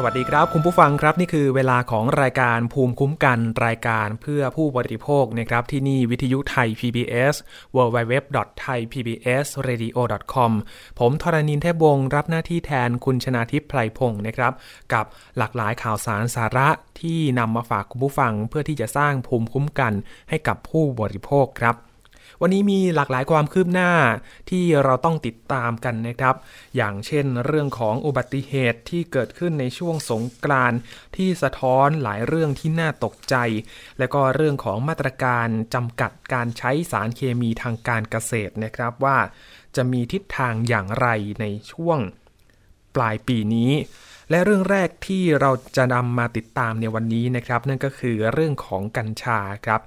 [0.00, 7.34] สวัสดีครับ คุณผู้ฟังครับ นี่คือเวลาของรายการภูมิคุ้มกันรายการเพื่อผู้บริโภคนะครับที่นี่วิทยุไทย PBS
[7.76, 10.52] www.thaipbsradio.com
[10.98, 14.52] ผมทรณินเทพวงศ์รับหน้าที่แทนคุณชนาทิพย์ไพรพงศ์นะครับ
[14.92, 15.04] กับ
[15.38, 16.68] หลากหลายข่าวสารสาระ
[17.00, 19.92] ที่นำมาฝากคุณผู้ฟังเพื่อที่จะสร้างภูมิคุ้มกัน
[20.28, 21.76] ให้กับผู้บริโภคครับ
[22.42, 23.90] วันนี้มีหลากหลายความคืบหน้า
[24.50, 26.34] ที่เราต้องติดตามกันนะครับ
[26.76, 30.78] อย่างเช่นเรื่องของอุบัติเหตุที่เกิดขึ้นในช่วงสงกรานต์
[31.16, 33.36] ที่สะท้อนหลายเรื่องที่น่าตกใจ
[33.98, 39.18] และก็เรื่องของมาตรการจำกัดการใช้สารเคมีทางการเกษตรนะครับว่า
[39.76, 41.08] จะมีทิศทางอย่างไร
[41.40, 41.98] ในช่วง
[42.96, 43.72] ปลายปีนี้
[44.30, 49.80] และเรื่องแรกที่เราจะนำมาติดตามในวันนี้นะครับ นั่นก็คือเรื่องของกัญชาครับ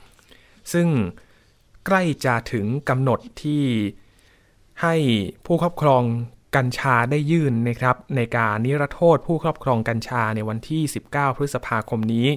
[0.73, 0.87] ซึ่ง
[1.85, 3.65] ใกล้จะถึงกำหนดที่
[4.81, 4.95] ให้
[5.45, 6.03] ผู้ครอบครอง
[6.55, 12.27] กัญชาได้ยื่นนะครับ ในการนิรโทษผู้ครอบครองกัญชาในวันที่ 19 พฤษภาคมนี้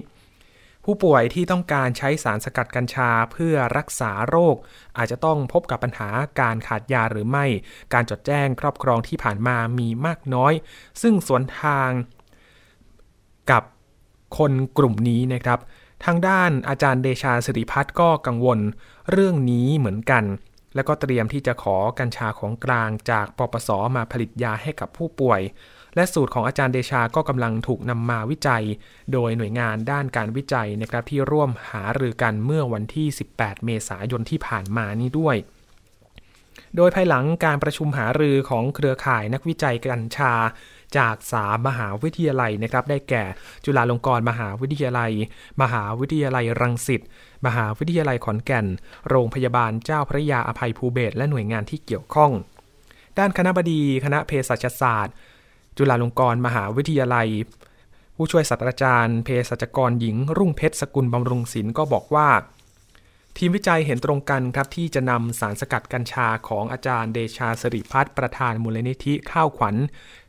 [0.84, 4.56] ผู้ป่วยที่ต้องการใช้สารสกัดกัญชาเพื่อรักษาโรค
[4.96, 6.08] อาจจะต้องพบกับปัญหา
[6.40, 7.46] การขาดยาหรือไม่
[7.92, 10.52] การจดแจ้งครอบครองที่ผ่านมามีมากน้อย
[11.02, 11.90] ซึ่งสวนทาง
[13.50, 13.62] กับ
[14.38, 15.58] คนกลุ่มนี้นะครับ
[16.04, 18.58] ทางด้านอาจารย์เดชาสิริพัฒน์ก็กังวล
[19.10, 20.24] เรื่องนี้เหมือนกัน
[20.74, 25.40] แล้วก็เตรียมที่จะขอกัญชาของกลางจากปปสมาผลิตยาให้กับผู้ป่วย
[25.94, 28.64] และสูตรของอาจารย์เดชาก็กำลังถูกนำมาวิจัย
[29.12, 35.36] โดยหน่วยงานด้านการวิจัยนะครับที่ร่วมหารือกันเมื่อวันที่ 18 เมษายนที่ผ่านมานี้ด้วย
[36.76, 40.34] โดยภายหลังการประชุมหารือของเครือข่ายนักวิจัยกัญชา
[40.98, 43.24] จากสามมหาวิทยาลัยนะครับ ได้แก่
[43.64, 45.12] จุฬาลงกรณ์มหาวิทยาลัย
[45.62, 47.00] มหาวิทยาลัยรังสิต
[47.46, 48.66] มหาวิทยาลัยขอนแก่น
[49.08, 52.32] โรงพยาบาลเจ้าพระยาอภัยภูเบศและหน่วยงานที่เกี่ยวข้อง
[53.18, 55.14] ด้านคณะบดีคณะเภสัชศาสตร์
[55.76, 57.28] จุฬาลงกรณ์มหาวิทยาลัย
[58.16, 62.28] ผู้ช่วยศาสตราจารย์เภสัชกรหญิง รุ่งเพชรสกุลบำรุงศิลป์ก็บอกว่า
[63.38, 69.76] ทีมวิจัยเห็นตรงกันครับที่จะนำสารสกัดกัญชาของอาจารย์เดชาสริพัฒน์ประธานมูลนิธิข้าวขวัญ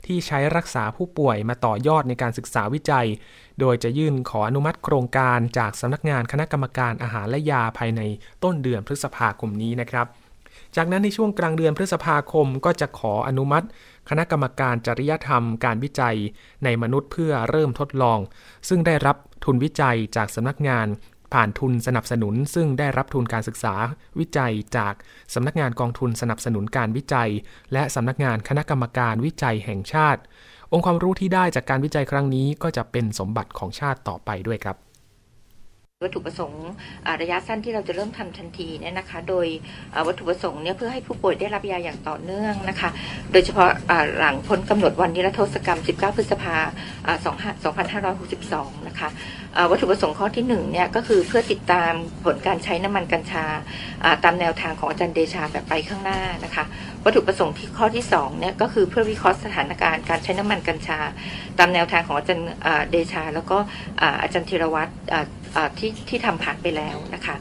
[0.05, 3.07] ที่ใช้รักษาผู้ป่วยมาต่อยอดในการศึกษาวิจัย
[3.59, 8.01] โดยจะยื่นขออนุมัติโครงการจากสำนักงานคณะกรรมการอาหารและยาภายใน
[8.43, 10.07] ต้นเดือนพฤษภาคมนี้นะครับ
[10.75, 13.65] จากนั้นในช่วงกลางเดือนพฤษภาคมก็จะขออนุมัติ
[14.09, 16.17] คณะกรรมการจริยธรรมการวิจัย
[16.63, 18.19] ในมนุษย์เพื่อเริ่มทดลอง
[18.69, 20.87] ซึ่งได้รับทุนวิจัยจากสำนักงาน
[21.33, 23.75] ผ่านทุนสนับสนุน ซึ่งได้รับทุนการศึกษา
[24.19, 24.93] วิจัยจาก
[25.33, 27.29] สำนักงานกองทุนสนับสนุนการวิจัย
[27.73, 30.21] และสำนักงานคณะกรรมการวิจัยแห่งชาติ
[30.75, 34.77] องค์ความรู้ที่ได้จากการวิจัยครั้งนี้ก็จะเป็นสมบัติของชาติต่อไปด้วยครับ
[36.03, 36.67] วัตถุประสงค์
[37.21, 39.47] ระยะสั้นที่เราจะเริ่มทำทันทีเนี่ยนะคะ โดย
[40.07, 42.89] วัตถุประสงค์เนี่ยเพื่อให้ผู้ป่วยได้รับยาอย่างต่อเนื่องนะคะ
[43.31, 43.69] โดยเฉพาะ
[44.17, 46.55] หลังพ้นกำหนดวันนิรโทษกรรม 19 พฤษภา
[48.13, 49.09] 2562 นะคะ
[49.69, 51.91] วัตถุประสงค์ข้อที่1เนี่ยก็คือเพื่อติดตาม
[52.25, 53.45] ผลการใช้น้ำมันกัญชา
[54.23, 56.65] ตามแนวทางของอาจารย์เดชาแบบไปข้างหน้านะคะ
[57.03, 60.99] วัตถุประสงค์ที่ข้อที่2เนี่ยก็คือเพื่อวิเคราะห์สถานการณ์การใช้น้ำมันกัญชา
[61.59, 62.47] ตามแนวทางของอาจารย์
[62.91, 63.57] เดชา แล้วก็
[64.21, 64.91] อาจารย์ธีรวัตร
[65.77, 67.35] ที่ที่ทำผ่านไปแล้วนะคะ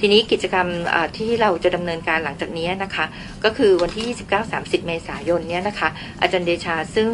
[0.00, 0.68] ทีนี้กิจกรรม
[1.16, 3.04] ที่เราจะดำเนินการหลังจากนี้นะคะ
[3.44, 4.06] ก็คือวันที่
[4.46, 5.88] 29-30 เมษายนเนี้ยนะคะ
[6.20, 7.08] อาจารย์เดชาซึ่ง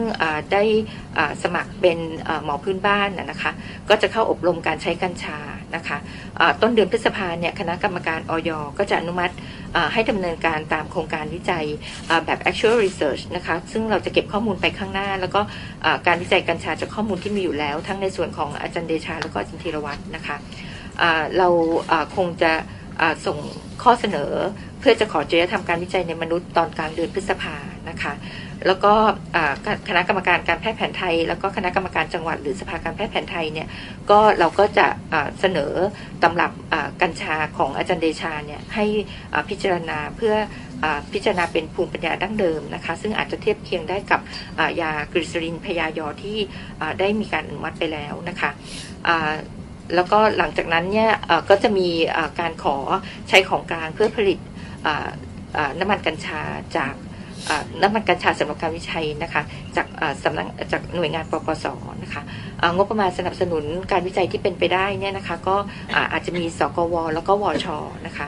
[0.52, 0.62] ได้
[1.42, 1.98] สมัครเป็น
[2.44, 3.52] หมอพื้นบ้านนะคะ
[3.88, 5.38] ก็จะเข้าอบรมการใช้กัญชา
[5.76, 5.98] นะคะ
[6.60, 9.34] ต้นเดือนพฤษภาเนี่ยคณะกรรมการออยก็จะอนุมัติ
[9.92, 11.64] ให้ดำเนินการตามโครงการวิจัย
[12.26, 15.40] แบบ actual research นะคะ ซึ่งเราจะเก็บข้อมูลไปข้างหน้า แล้วก็
[16.06, 20.38] การวิจัยกัญชาจากข้อมูลที่มีอยู่แล้ว ทั้งในส่วนของอาจารย์เดชา แล้วก็อาจารย์ธีรวัตรนะคะ
[21.38, 21.48] เรา
[22.16, 22.52] คงจะ
[23.26, 23.38] ส่ง
[23.82, 24.32] ข้อเสนอ
[24.80, 27.56] เพื่อจะขอจริยธรรมการวิจัยในมนุษย์ตอนกลางเดือนพฤษภา
[27.88, 28.12] นะคะ
[28.66, 28.92] แล้วก็
[29.88, 33.68] คณะกรรมการการแพทย์แผนไทย แล้วก็คณะกรรมการจังหวัดหรือสภาการแพทย์แผนไทยเนี่ย
[34.10, 34.86] ก็เราก็จะ
[35.40, 35.72] เสนอ
[36.22, 36.52] ตำรับ
[37.02, 38.84] กัญชาของอาจารย์เดชาเนี่ยให้
[39.48, 40.34] พิจารณาเพื่อ
[41.12, 44.20] พิจารณาเป็นภูมิปัญญาดั้งเดิมนะคะ ซึ่งอาจจะเทียบเคียงได้กับ
[44.80, 46.38] ยากริซรินพยายอที่
[47.00, 48.50] ได้มีการอนุมัติไปแล้วนะคะ
[49.94, 51.10] แล้วก็หลังจากนั้นเนี่ย
[51.48, 51.88] ก็จะมี
[52.40, 52.76] การขอ
[53.28, 54.38] ใช้ของกลางเพื่อผลิต
[55.78, 56.40] น้ำมันกัญชา
[56.76, 56.94] จาก
[57.82, 59.42] น้ำมันกัญชาสำหรับการวิจัยนะคะ
[59.76, 59.86] จาก
[60.24, 61.66] สำนักจากหน่วยงานปปส
[62.02, 62.22] นะคะ
[62.76, 65.56] งบประมาณสนับสนุนการวิจัยที่เป็นไปได้เนี่ยนะคะก็
[66.12, 67.66] อาจจะมีสกว แล้วก็วช
[68.06, 68.26] นะคะ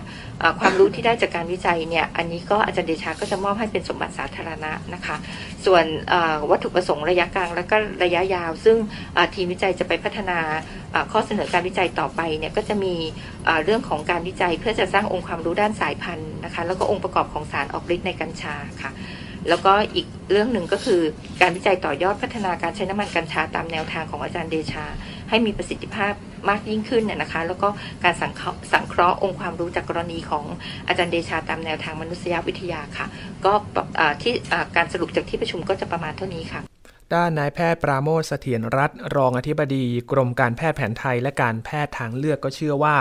[0.61, 5.17] ความรู้ที่ได้จากการวิจัยเนี่ยอันนี้ก็อาจารย์เดชาก็จะมอบให้เป็นสมบัติสาธารณะนะคะ
[5.65, 5.85] ส่วน
[6.51, 8.77] วัตถุประสงค์ระยะกลางและก็ระยะยาว ซึ่ง
[9.35, 10.39] ทีมวิจัยจะไปพัฒนา
[11.13, 12.95] ข้อเสนอการวิจัยต่อไปเนี่ยก็จะมี
[13.65, 18.93] เรื่องของการวิจัยเพื่อจะสร้างองค์ความรู้ด้านสายพันธุ์นะคะแล้วก็องค์ประกอบของสารออกฤทธิ์ในกัญชาค่ะ
[19.49, 21.01] แล้วก็อีกเรื่องหนึ่งก็คือ
[21.41, 24.85] การวิจัยต่อยอดพัฒนาการใช้น้ำมันกัญชาตามแนวทางของอาจารย์เดชา
[25.31, 26.13] ให้มีประสิทธิภาพ
[26.49, 27.69] มากยิ่งขึ้นเนี่ยนะคะ แล้วก็
[28.05, 30.45] การสังเคราะห์สังเคราะห์องค์ความรู้จากกรณีของ
[30.89, 33.07] อาจารย์เดชาตามแนวทางมนุษยวิทยาค่ะ
[33.45, 33.53] ก็
[34.23, 34.33] ที่
[34.77, 36.63] การสรุปจากที่ประชุมก็จะประมาณเท่านี้ค่ะ
[37.15, 42.97] ด้านนายแพทย์ปราโมทเสถียรรัตน์รองอธิบดี กรมการแพทย์แผนไทยและการแพทย์ทางเลือกก็เชื่อว่า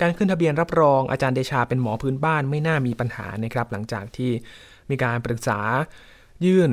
[0.00, 4.30] การขึ้นทะเบียนรับรองอาจารย์เดชาเป็นหมอพื้นบ้านไม่น่ามีปัญหานะครับหลังจากที่
[4.90, 5.60] มีการปรึกษา
[6.44, 6.72] ยื่น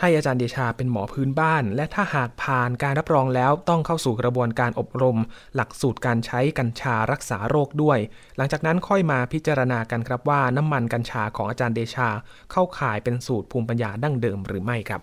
[0.00, 5.18] ให้อาจารย์เดชาเป็นหมอพื้นบ้าน และถ้าหากผ่านการรับรองแล้วต้องเข้าสู่กระบวนการอบรม
[5.54, 7.98] หลักสูตรการใช้กัญชารักษาโรคด้วย
[8.36, 12.08] หลังจากนั้นค่อยมาพิจารณากันครับว่าน้ำมันกัญชาของอาจารย์เดชา
[12.52, 15.00] เข้าข่ายเป็นสูตรภูมิปัญญาดั้งเดิมหรือไม่ครับ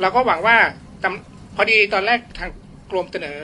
[0.00, 0.56] เราก็หวังว่า
[1.56, 2.50] พอดีตอนแรกทาง
[2.90, 3.38] กรมเสนอ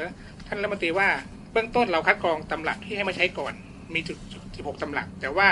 [0.46, 1.08] ท่านรัฐมนตรีว่า
[1.52, 3.52] เบื้องต้นเราคัดกรองตำรับที่ให้มาใช้ก่อน
[3.94, 4.16] มีจุด
[4.58, 5.48] 16 ตำรับ แต่ว่า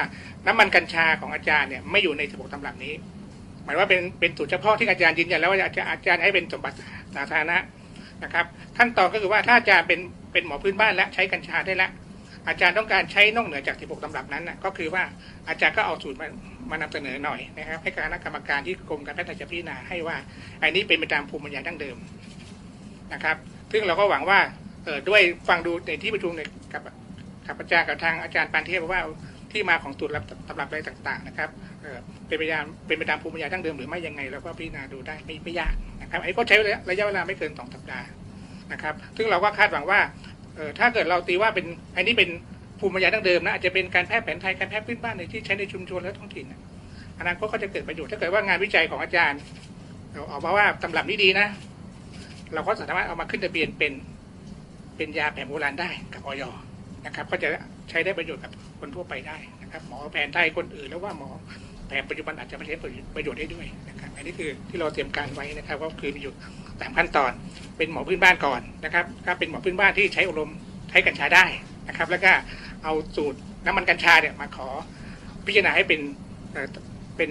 [0.47, 2.95] น้ำมันกัญชาของอาจารย์เนี่ยไม่อยู่ใน 16 ตำรับนี้
[3.65, 6.77] หมายว่าเป็นเป็นสูตรเฉพาะที่อาจารย์ยืนยันแล้วว่าอาจารย์อาจารย์ให้เป็นสมบัติ
[7.15, 7.59] สาธารณะ
[8.25, 8.47] นะครับ
[8.79, 10.01] ขั้นตอนก็คือว่าถ้าอาจารย์เป็น
[10.33, 11.91] เป็นหมอพื้นบ้านและใช้กัญชาได้แล้ว
[12.49, 15.03] อาจารย์ต้องการใช้นอกเหนือจาก 16 ตำรับนั้นนะก็คือว่า
[15.49, 16.29] อาจารย์ก็เอาสูตรมา
[16.71, 20.17] มานำเสนอหน่อยนะครับ ให้คณะกรรมการที่กรมการแพทย์จะพิจารณาให้ว่า
[20.63, 21.97] อันนี้เป็นไปตามภูมิปัญญาดั้งเดิม
[23.13, 23.37] นะครับ
[23.73, 24.39] ซึ่งเราก็หวังว่า
[24.85, 26.43] เออด้วยฟังดูในที่ประชุมใน
[26.73, 26.83] กับ
[27.47, 29.01] กับอาจารย์กับทางอาจารย์ปานเทพว่า
[29.53, 30.13] ที่มาของสูตร
[30.49, 31.49] ตำรับอะไรต่าง ๆ นะครับ
[32.27, 36.57] เป็นไปตามเป็นไปตามภูมิปัญญาดั้งเดิมหรือไม่ยังไงเราก็พิจารณาดูได้ไม่ไม่ยากนะครับไอ้ก็ใช้
[36.91, 38.07] ระยะเวลาไม่เกินสองสัปดาห์
[38.73, 40.01] นะครับ ซึ่งเราก็คาดหวังว่า
[40.79, 41.67] ถ้าเกิดเราตีว่าเป็น
[41.97, 42.31] อันนี้เป็น
[42.81, 46.47] ภูมิปัญญาดั้งเดิมนะอาจจะเป็นการแพทย์แผนไทยการแพทย์พื้นบ้านในที่ใช้ในชุมชนและท้องถิ่น
[47.21, 49.41] อนาคตก็จะเกิดประโยชน์ถ้าเกิดว่างานวิจัยของอาจารย์
[50.31, 51.47] ออกมาว่าตำรับนี้ดีนะ
[52.55, 53.93] เราก็สามารถเอามาขึ้นทะเบียนเป็น
[54.97, 56.43] เป็นยาแผนโบราณได้กับออย
[57.07, 57.49] นะครับ ก็จะ
[57.91, 61.29] ใช้ได้ประโยชน์กับคนทั่วไปได้นะครับ หมอแผนไทยคนอื่นแล้วว่าหมอ
[61.89, 62.77] แผนปัจจุบันอาจจะไม่ใช้
[63.15, 66.35] ประโยชน์ได้ด้วยนะครับอันนี้คือที่เราเตรียมการไว้นะครับก็คือมีอยู่
[66.81, 67.33] ตามขั้นตอน
[67.77, 70.51] เป็นหมอพื้นบ้านก่อนนะครับก็เป็นหมอพื้นบ้านที่ใช้อบรม
[70.91, 71.45] ใช้กัญชาได้
[71.89, 72.33] นะครับ แล้วก็
[72.85, 74.69] เอาสูตรน้ำมันกัญชาเนี่ยมาขอ
[75.47, 76.01] พิจารณาให้เป็น
[77.17, 77.31] เป็น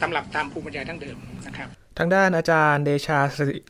[0.00, 1.68] ตำรับตามภูมิปัญญาทั้งเดิมนะครับ
[1.98, 3.18] ทางด้านอาจารย์เดชา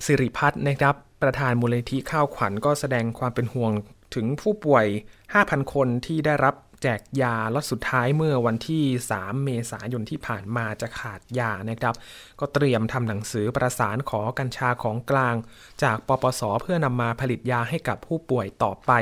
[0.07, 3.73] สิริพัฒน์นะครับ ประธานมูลนิธิข้าวขวัญก็แสดงความเป็นห่วง
[4.15, 4.87] ถึงผู้ป่วย
[5.31, 11.95] 5,000 คนที่ได้รับแจกยาล็อตสุดท้ายเมื่อวันที่ 3 เมษายนที่ผ่านมาจะขาดยานะครับ
[12.41, 15.37] ก็เตรียมทำหนังสือประสานขอกัญชาของกลาง
[15.83, 18.93] จากปปส เพื่อนำมาผลิตยาให้กับผู้ป่วยต่อไป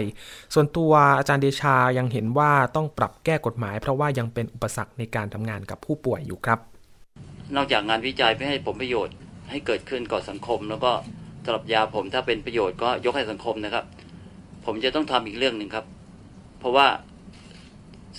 [0.54, 6.58] ส่วนตัวอาจารย์เดชายังเห็นว่าต้องปรับแก้กฎหมาย เพราะว่ายังเป็นอุปสรรคในการทำงานกับผู้ป่วยอยู่ครับ
[7.56, 9.14] นอกจากงานวิจัยไม่ให้ผลประโยชน์
[9.50, 10.92] ให้เกิดขึ้นก่อสังคม แล้วก็
[11.44, 13.84] สำหรับยาผมถ้าเป็นประโยชน์ก็ยกให้สังคมนะครับ
[14.64, 15.86] ผมจะต้องทำอีกเรื่องหนึ่งครับ
[16.58, 16.86] เพราะว่า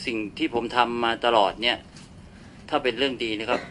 [0.05, 1.77] สิ่งที่ผมทำมาตลอดเนี่ย
[2.69, 3.61] ถ้าเป็นเรื่องดีนะครับ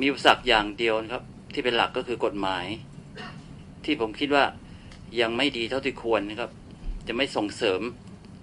[0.00, 1.22] มีอุปสรรคอย่างเดียวนะครับ
[1.52, 2.66] ที่เป็นหลักก็คือกฎหมาย
[3.84, 4.44] ที่ผมคิดว่า
[5.20, 6.50] ยังไม่ดีเท่าที่ควรนะครับ
[7.06, 7.80] จะไม่ส่งเสริม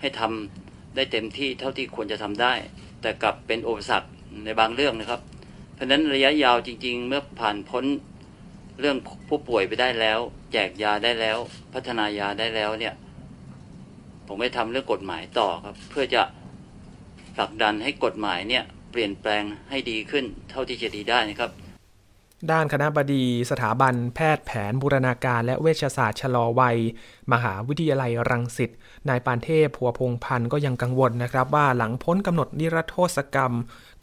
[0.01, 2.53] ให้ทำได้เต็มที่เท่าที่ควรจะทำได้
[3.01, 4.09] แต่กลับเป็นอุปสรรค
[4.45, 5.21] ในบางเรื่องนะครับ
[5.73, 7.85] เพราะฉะนั้นระยะยาวจริง ๆ เมื่อผ่านพ้น
[8.79, 8.97] เรื่อง
[9.29, 10.19] ผู้ป่วยไปได้แล้ว
[10.51, 11.37] แจกยาได้แล้ว
[11.73, 12.93] พัฒนายาได้แล้วเนี่ย
[14.35, 16.21] ผมไม่ทำเรื่องกฎหมายต่อครับ เพื่อจะ
[17.35, 21.51] ผลักดันให้กฎหมายเนี่ย เปลี่ยนแปลงให้ดีขึ้นเท่าที่จะดีได้นะครับ
[22.51, 26.77] ด้านคณะบดีสถาบันแพทย์แผนบูรณาการและเวชศาสตร์ชะลอวัย
[27.33, 28.71] มหาวิทยาลัยรังสิต
[29.09, 33.53] นายปานเทพผัวพงพันธ์ก็ยังกังวลนะครับว่าหลังพ้นกำหนดนิรโทษกรรม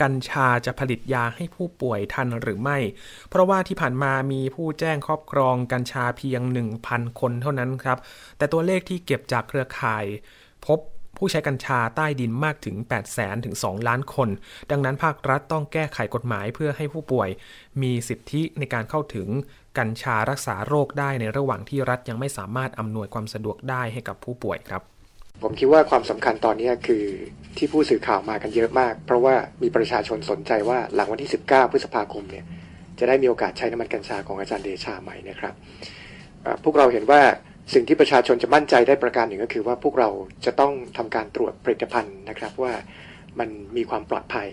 [0.02, 2.78] กัญชาจะผลิตยาให้ผู้ป่วยทันหรือไม่
[3.28, 6.40] เพราะว่าที่ผ่านมามีผู้แจ้งครอบครองกัญชาเพียง
[6.80, 7.98] 1,000 คนเท่านั้นครับ
[8.36, 10.04] แต่ตัวเลขที่เก็บจากเครือข่าย
[10.66, 10.78] พบ
[11.20, 14.28] ผู้ใช้กัญชาใต้ดินมากถึง 8 0 0แสนถึง 2 ล้านคน
[14.70, 17.28] ดังนั้นภาครัฐต้องแก้ไขกฎหมายเพื่อให้ผู้ป่วย
[17.82, 19.28] มีสิทธิในการเข้าถึง
[19.78, 24.82] กัญชารักษาโรคได้ในระหว่างที่รัฐยังไม่สามารถอำนวยความสะดวกได้ให้กับผู้ป่วยครับ
[25.42, 27.04] ผมคิดว่าความสำคัญตอนนี้คือ
[27.56, 32.44] ที่ผู้สื่อข่าวมากันเยอะมาก เพราะว่ามีประชาชนสนใจว่าหลังวันที่ 19 พฤษภาคมเนี่ย
[32.98, 35.54] จะได้มีโอกาสใช้น้ำมันกัญชาของอาจารย์เดชาใหม่นะครับ
[36.64, 37.22] พวกเราเห็นว่า
[37.72, 40.08] สิ่งที่ประชาชนจะมั่นใจได้ประการหนึ่งก็คือว่าพวกเรา
[40.44, 42.72] จะต้องทำการตรวจผลิตภัณฑ์นะครับว่า
[43.38, 44.48] มันมีความปลอดภัย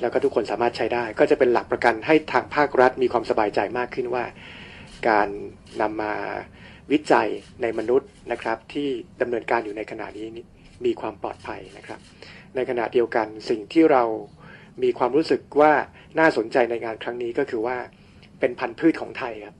[0.00, 4.24] แล้วก็ทุกคนสามารถใช้ได้ ก็จะเป็นหลักประกันให้ทางภาครัฐมีความสบายใจมากขึ้นว่า
[5.08, 5.28] การ
[5.80, 6.14] นำมา
[6.92, 7.28] วิจัย
[7.62, 8.88] ในมนุษย์นะครับที่
[9.20, 10.26] ดำเนินการอยู่ในขณะนี้
[10.84, 12.00] มีความปลอดภัยนะครับ
[12.56, 14.02] ในขณะเดียวกันสิ่งที่เรา
[14.82, 15.72] มีความรู้สึกว่า
[16.18, 17.76] น่าสนใจในงานครั้งนี้ก็คือว่า
[18.40, 19.56] เป็นพันธุ์พืชของไทยครับ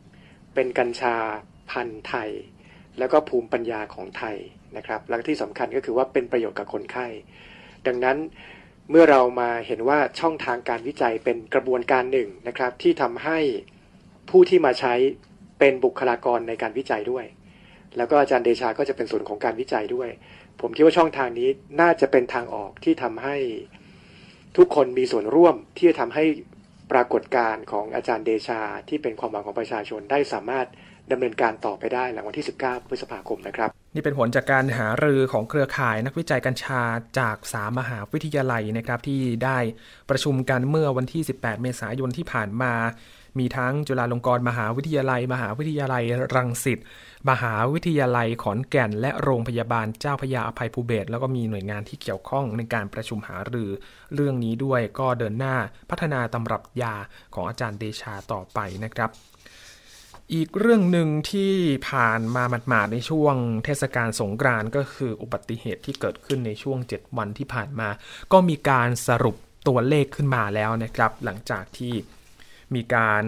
[0.54, 1.14] เป็นกัญชา
[1.70, 2.30] พันธุ์ไทย
[2.98, 4.36] แล้วก็ภูมิปัญญาของไทย
[4.76, 7.06] นะครับแล้วที่สำคัญก็คือว่าเป็นประโยชน์กับคนไข้
[7.86, 8.16] ดังนั้น
[8.90, 13.38] เมื่อเรามาเห็นว่าช่องทางการวิจัยเป็นกระบวนการหนึ่งนะครับ ที่ทำให้
[14.30, 14.94] ผู้ที่มาใช้
[15.58, 17.24] เป็นบุคลากรในการวิจัยด้วย
[17.96, 20.10] แล้วก็อาจารย์เดชาก็จะเป็นส่วนของการวิจัยด้วย
[20.60, 21.48] ผมคิดว่าช่องทางนี้
[21.80, 23.36] น่าจะเป็นทางออกที่ทำให้
[24.56, 26.24] ทุกคนมีส่วนร่วมที่จะทำให้
[26.92, 30.66] ปรากฏการณ์ของอาจารย์เดชาที่เป็นความหวังของประชาชนได้สามารถ
[31.12, 36.82] ดำเนินการต่อไปได้หลังวันที่ 19 พฤษภาคมนะครับ นี่เป็นผลจากการหารือของเครือข่ายนักวิจัยกัญชา
[37.18, 39.58] จากสามมหาวิทยาลัยนะครับที่ได้
[40.10, 42.74] ประชุมกันเมื่อวันที่ 18 เมษายนที่ผ่านมา
[43.38, 46.78] มีทั้งจุฬาลงกรณ์มหาวิทยาลัย มหาวิทยาลัย รังสิต
[47.30, 53.70] มหาวิทยาลัยขอนแก่น และโรงพยาบาลเจ้าพยาอภัยภูเบศแล้วก็มีหน่วยงานที่เกี่ยวข้องในการประชุมหารือ
[54.14, 55.56] เรื่องนี้ด้วยก็เดินหน้า
[55.90, 56.94] พัฒนาตำรับยา
[57.34, 59.10] ของอาจารย์เดชาต่อไปนะครับ
[60.34, 61.52] อีกเรื่องหนึ่งที่
[61.88, 67.88] ผ่านมาหมาดๆในช่วงเทศกาลสงกรานต์ก็คืออุบัติเหตุที่เกิดขึ้นในช่วง 7 วันที่ผ่านมา
[68.32, 69.36] ก็มีการสรุป
[69.68, 71.94] ตัวเลขขึ้นมาแล้วนะครับ หลังจากที่
[72.74, 73.22] มีการ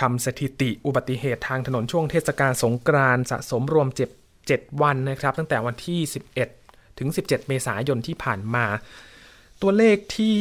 [0.00, 4.10] ทำสถิติอุบัติเหตุทางถนนช่วงเทศกาลสงกรานต์สะสมรวมเจ็บ
[4.46, 6.00] 7วันนะครับ ตั้งแต่วันที่
[6.48, 8.66] 11 ถึง 17 เมษายนที่ผ่านมา
[9.62, 10.38] ตัวเลขที่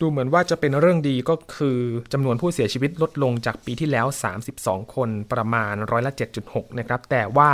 [0.00, 1.78] ดูเหมือนว่าจะเป็นเรื่องดีก็คือ
[2.12, 4.06] จำนวนผู้เสียชีวิตลดลงจากปีที่แล้ว
[4.50, 6.12] 32 คนประมาณร้อยละ
[6.44, 7.52] 7.6 นะครับ แต่ว่า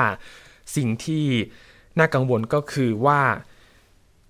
[0.77, 1.25] สิ่งที่
[1.99, 3.21] น่ากังวลก็คือว่า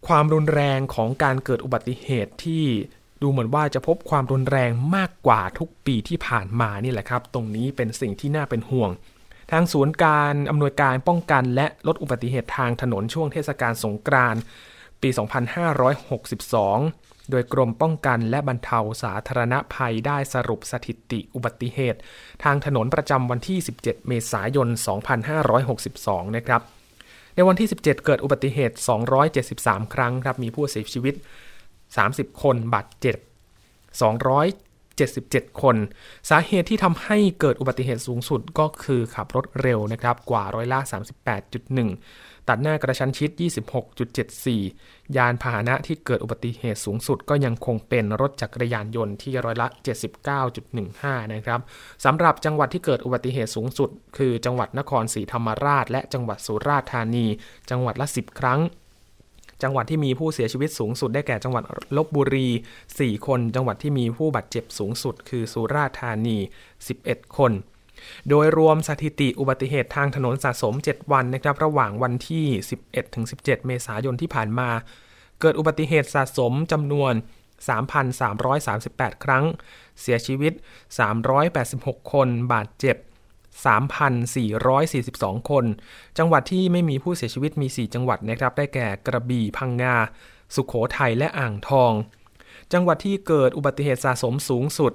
[0.06, 2.64] ความรุนแรงของการเกิดอุบัติเหตุที่
[3.22, 8.90] ดูเหมือนว่าจะพบความรุนแรงมากกว่าทุกปีที่ผ่านมานี่แหละครับ ตรงนี้เป็นสิ่งที่น่าเป็นห่วง
[9.52, 14.40] ทางศูนย์การอำนวยการป้องกันและลดอุบัติเหตุทางถนนช่วงเทศกาลสงกรานต์
[15.02, 22.00] ปี 2562 โดยกรมป้องกันและบรรเทาสาธารณภัยได้สรุปสถิติอุบัติเหตุ
[22.44, 24.68] ทางถนนประจำวันที่ 17 เมษายน
[25.52, 26.62] 2562 นะครับ
[27.34, 28.76] ในวันที่ 17 เกิดอุบัติเหตุ
[29.34, 31.14] 273 ครั้งครับ มีผู้เสียชีวิต
[31.76, 33.16] 30 คนบาดเจ็บ
[34.98, 35.76] 77 คน
[36.30, 40.78] สาเหตุที่ทำให้เกิดอุบัติเหตุสูงสุดก็คือขับรถเร็วนะครับกว่าร้อยละ
[41.64, 43.30] 38.1 ตัดหน้ากระชั้นชิด
[44.22, 49.68] 26.74 ยานพาหนะที่เกิดอุบัติเหตุสูงสุดก็ยังคงเป็นรถจักรยานยนต์ที่ร้อยละ
[50.50, 51.60] 79.15 นะครับ
[52.04, 57.26] สำหรับจังหวัดที่เกิดอุบัติเหตุสูงสุด คือจังหวัดนครศรีธรรมราช และจังหวัดสุราษฎร์ธานี
[57.70, 58.60] จังหวัดละ 10 ครั้ง
[59.62, 61.62] จังหวัดที่มีผู้เสียชีวิตสูงสุดได้แก่จังหวัด
[61.96, 62.48] ลบบุรี
[62.88, 66.38] 4 คน จังหวัดที่มีผู้บาดเจ็บสูงสุด คือสุราษฎร์ธานี
[66.86, 67.52] 11 คน
[68.28, 72.46] โดยรวมสถิติอุบัติเหตุทางถนนสะสม 7 วันนะครับระหว่างวันที่
[73.06, 74.68] 11-17 เมษายนที่ผ่านมา
[75.40, 77.12] เกิดอุบัติเหตุสะสมจำนวน
[78.38, 79.44] 3,338 ครั้ง
[80.00, 80.52] เสียชีวิต
[81.32, 82.96] 386 คน บาดเจ็บ
[83.56, 85.64] 3,442 คน
[86.18, 89.96] จังหวัดที่ไม่มีผู้เสียชีวิตมี 4 จังหวัดนะครับ ได้แก่กระบี่ พังงา
[90.54, 91.92] สุขโขทัย และอ่างทอง
[92.72, 94.92] จังหวัดที่เกิดอุบัติเหตุสะสมสูงสุด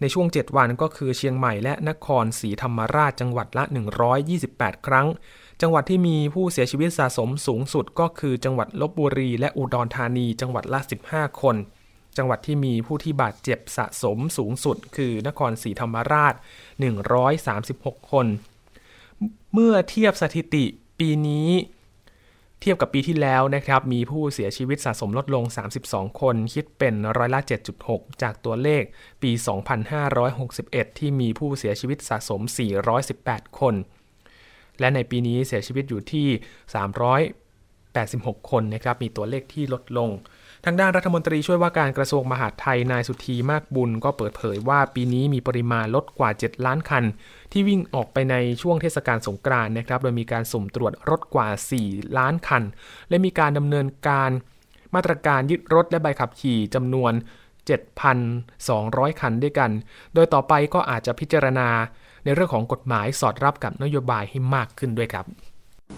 [0.00, 3.64] ในช่วง 7 วันก็คือเชียงใหม่และนครศรีธรรมราช จังหวัดละ
[4.24, 5.06] 128 ครั้ง
[5.62, 11.56] จังหวัดที่มีผู้เสียชีวิตสะสมสูงสุด ก็คือจังหวัดลบบุรี และอุดรธานี จังหวัดละ 15 คน
[12.16, 16.34] จังหวัดที่มีผู้ที่บาดเจ็บสะสมสูงสุด คือนครศรีธรรมราช
[17.22, 18.26] 136 คน
[19.52, 20.64] เมื่อเทียบสถิติ
[20.98, 21.50] ปีนี้
[22.60, 25.44] เทียบกับปีที่แล้วนะครับ มีผู้เสียชีวิตสะสมลดลง
[25.82, 27.40] 32 คน คิดเป็นร้อยละ
[27.80, 28.82] 7.6 จากตัวเลข
[29.22, 29.30] ปี
[30.14, 32.40] 2561 ที่มีผู้เสียชีวิตสะสม
[33.00, 33.74] 418 คน
[34.80, 36.28] และในปีนี้เสียชีวิตอยู่ที่
[38.38, 40.10] 386 คนนะครับ มีตัวเลขที่ลดลง
[40.66, 47.04] ทางด้านรัฐมนตรีช่วยว่าการกระทรวงมหาดไทยนายสุธีมากบุญ ก็เปิดเผยว่าปีนี้มีปริมาณลดกว่า 7 ล้านคัน
[47.52, 51.48] ที่วิ่งออกไปในช่วงเทศกาลสงกรานต์นะครับ โดยมีการสุ่มตรวจรถกว่า
[51.82, 52.62] 4 ล้านคัน
[53.08, 54.30] และมีการดำเนินการ
[54.94, 57.12] มาตรการยึดรถและใบขับขี่จำนวน
[57.96, 59.70] 7,200 คันด้วยกัน
[60.14, 61.68] โดยต่อไปก็อาจจะพิจารณา
[62.24, 65.26] ในเรื่องของกฎหมายสอดรับกับนโยบายให้มากขึ้นด้วยครับ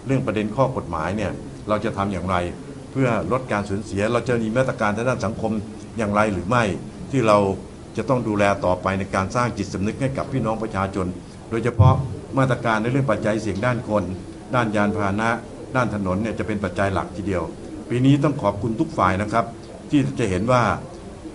[0.06, 1.30] เรื่องประเด็นข้อกฎหมายเนี่ย
[1.68, 2.36] เราจะทำอย่างไร
[2.94, 5.52] เพื่อลดการสูญเสีย เราจะมีมาตรการทางด้านสังคม
[5.98, 6.64] อย่างไรหรือไม่
[7.10, 7.38] ที่เรา
[7.96, 11.06] จะต้องดูแลต่อไปในการสร้างจิตสำนึกให้กับพี่น้องประชาชน
[11.50, 11.94] โดยเฉพาะ
[12.38, 14.04] มาตรการในเรื่องปัจจัยเสี่ยงด้านคน
[14.54, 15.30] ด้านยานพาหนะ
[15.76, 17.42] ด้านถนนเนี่ยจะเป็นปัจจัยหลักทีเดียว
[17.88, 19.44] ปีนี้ต้องขอบคุณทุกฝ่ายนะครับ
[19.90, 20.62] ที่จะเห็นว่า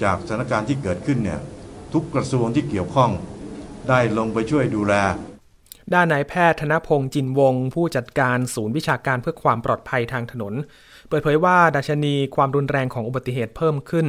[0.03, 1.39] จากสถานการณ์ที่เกิดขึ้นเนี่ย
[1.93, 3.11] ทุกกระทรวงที่เกี่ยวข้อง
[3.89, 4.93] ได้ลงไปช่วยดูแล
[5.93, 10.53] ด้านนายแพทย์ธนพงศ์จินวงศ์ผู้จัดการศูนย์วิชาการเพื่อความปลอดภัยทางถนน
[11.09, 14.07] เปิดเผยว่าดัชนีความรุนแรงของอุบัติเหตุเพิ่มขึ้น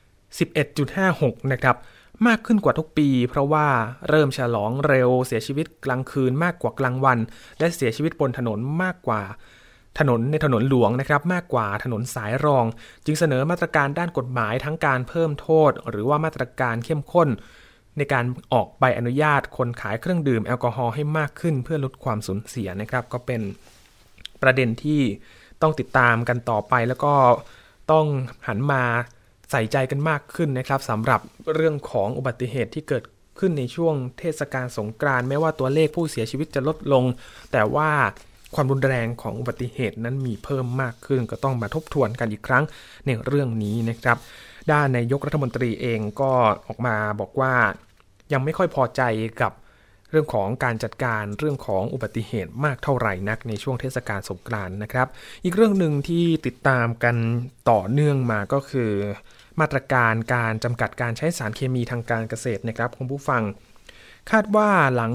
[0.00, 1.76] 11.56 นะครับ
[2.26, 3.66] มากขึ้นกว่าทุกปี เพราะว่า
[4.08, 7.18] เริ่มฉลองเร็วเสียชีวิตกลางคืนมากกว่ากลางวัน
[7.58, 9.22] และเสียชีวิตบนถนนมากกว่า
[9.98, 12.64] ถนนในถนนหลวงนะครับมากกว่าถนนสายรอง
[13.04, 17.28] จึงเสนอมาตรการด้านกฎหมายทั้งการเพิ่มโทษ หรือว่ามาตรการเข้มข้น
[17.96, 23.40] ในการออกใบอนุญาตคนขายเครื่องดื่มแอลกอฮอล์ให้มากขึ้น เพื่อลดความสูญเสียนะครับ ก็เป็น
[24.42, 25.00] ประเด็นที่
[25.64, 27.14] ต้องติดตามกันต่อไปแล้วก็
[27.92, 28.06] ต้อง
[28.48, 28.82] หันมา
[29.50, 31.20] ใส่ใจกันมากขึ้นนะครับสำหรับ
[31.54, 33.04] เรื่องของอุบัติเหตุที่เกิด
[33.38, 37.04] ขึ้นในช่วงเทศกาลสงกรานต์แม้ว่าตัวเลขผู้เสียชีวิตจะลดลง
[37.52, 37.90] แต่ว่า
[38.54, 42.64] ความรุนแรงของอุบัติเหตุนั้นมีเพิ่มมากขึ้น ก็ต้องมาทบทวนกันอีกครั้ง
[43.06, 44.18] ในเรื่องนี้นะครับ
[44.72, 46.32] ด้านนายกรัฐมนตรีเองก็
[46.66, 47.54] ออกมาบอกว่า
[48.32, 49.02] ยังไม่ค่อยพอใจ
[49.40, 49.52] กับ
[50.14, 55.08] เรื่องของการจัดการเรื่องของอุบัติเหตุมากเท่าไหร่นักในช่วงเทศกาลสงกรานต์นะครับ
[55.44, 57.16] อีกเรื่องหนึ่งที่ติดตามกัน
[57.70, 58.90] ต่อเนื่องมาก็คือ
[59.60, 63.42] มาตรการการจำกัดการใช้สารเคมีทางการเกษตรนะครับคุณผู้ฟัง
[64.30, 65.12] คาดว่าหลัง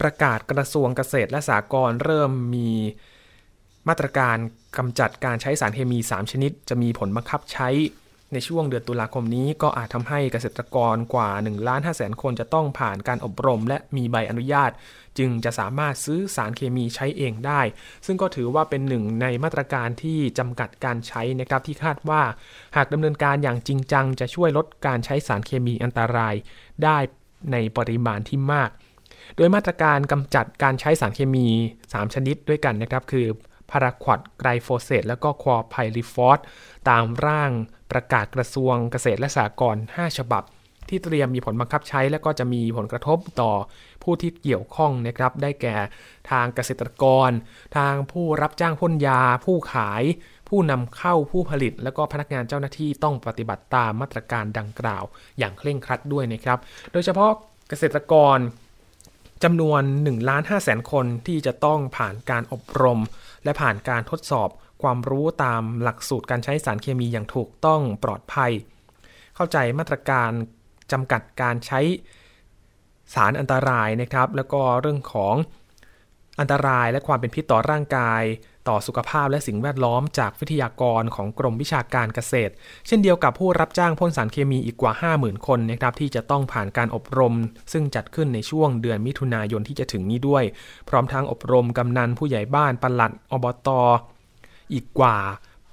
[0.00, 2.70] ประกาศกระทรวงเกษตรและสหกรณ์เริ่มมี
[3.88, 4.36] มาตรการ
[4.76, 7.68] กำจัดการใช้สารเคมี 3 ชนิด จะมีผลบังคับใช้
[8.32, 14.70] ในช่วงเดือนตุลาคมนี้ก็อาจทำให้เกษตรกรกว่า1ล้าน5แสนคนจะต้องผ่านการอบรม และมีใบอนุญาต
[15.18, 17.60] จึงจะสามารถซื้อสารเคมีใช้เองได้
[18.06, 22.22] ซึ่งก็ถือว่าเป็นหนึ่งในมาตรการที่จำกัดการใช้นะครับที่คาดว่า
[22.76, 26.34] หากดำเนินการอย่างจริงจัง จะช่วยลดการใช้สารเคมีอันตราย
[26.84, 26.98] ได้
[27.52, 28.70] ในปริมาณที่มาก
[29.36, 31.46] โดยมาตรการกำจัดการใช้สารเคมี
[31.80, 33.26] 3 ชนิดด้วยกันนะครับคือ
[33.70, 36.38] พาราควอดไกรโฟเซตและก็ควอไพริฟอส
[36.88, 37.50] ตามร่าง
[37.90, 40.42] ประกาศกระทรวงเกษตรและสหกรณ์5ฉบับ
[40.88, 43.52] ที่เตรียมมีผลบังคับใช้ และก็จะมีผลกระทบต่อ
[44.02, 45.76] ผู้ที่เกี่ยวข้องนะครับ ได้แก่
[46.30, 47.30] ทางเกษตรกร
[47.76, 50.02] ทางผู้รับจ้างพ่นยา ผู้ขาย
[50.48, 55.04] ผู้นำเข้าผู้ผลิต และก็พนักงานเจ้าหน้าที่ต้องปฏิบัติตามมาตรการดังกล่าว
[55.38, 56.58] อย่างเคร่งครัดด้วยนะครับ
[56.92, 57.30] โดยเฉพาะ
[57.68, 58.38] เกษตรกร
[59.44, 63.00] จำนวน1ล้าน5แสนคนที่จะต้องผ่านการอบรม
[63.44, 64.48] และผ่านการทดสอบ
[64.82, 68.52] ความรู้ตามหลักสูตรการใช้สารเคมีอย่างถูกต้องปลอดภัย
[69.36, 70.30] เข้าใจมาตรการ
[70.92, 71.80] จำกัดการใช้
[73.14, 75.34] สารอันตรายนะครับ แล้วก็เรื่องของ
[76.40, 78.22] อันตรายและความเป็นพิษต่อร่างกาย
[78.68, 82.52] ต่อสุขภาพและสิ่งแวดล้อมจากวิทยากรของกรมวิชาการเกษตร
[82.86, 87.34] เช่นเดียวกับผู้รับจ้างพ่นสารเคมีอีกกว่า 50,000 คนนะครับที่จะต้องผ่านการอบรม
[87.72, 90.44] ซึ่งจัดขึ้นในช่วงเดือนมิถุนายนที่จะถึงนี้ด้วย
[90.88, 93.80] พร้อมทั้งอบรมกำนันผู้ใหญ่บ้านปลัดอบตอ
[94.72, 95.18] อีกกว่า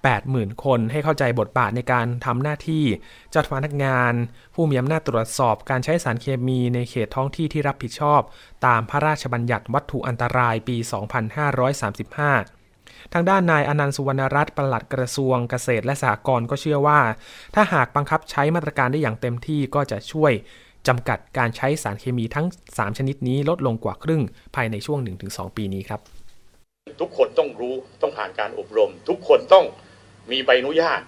[0.04, 2.84] 80,000 คนให้เข้าใจบทบาทในการทำหน้าที่
[3.32, 4.14] เจัดพนักงาน
[4.54, 8.22] ผู้มีอำนาจตรวจสอบการใช้สารเคมีในเขตท้องที่ที่รับผิดชอบ
[8.66, 10.78] ตามพระราชบัญญัติวัตถุอันตรายปี
[12.36, 17.00] 2535ทางด้านนายอนันต์สุวรรณรัตน์ปลัดกระทรวงเกษตรและสหกรณ์ก็เชื่อว่า
[17.56, 20.32] ถ้าหากบังคับใช้มาตรการได้อย่างเต็มที่ก็จะช่วย
[20.88, 24.22] จำกัดการใช้สารเคมีทั้ง 3 ชนิดนี้ลดลงกว่าครึ่ง
[24.56, 26.02] ภายในช่วง 1-2 ปีนี้ครับ
[27.02, 29.66] ทุกคนต้องรู้ต้องผ่านการอบรม ทุกคนต้อง
[30.32, 31.02] มีใบอนุญาต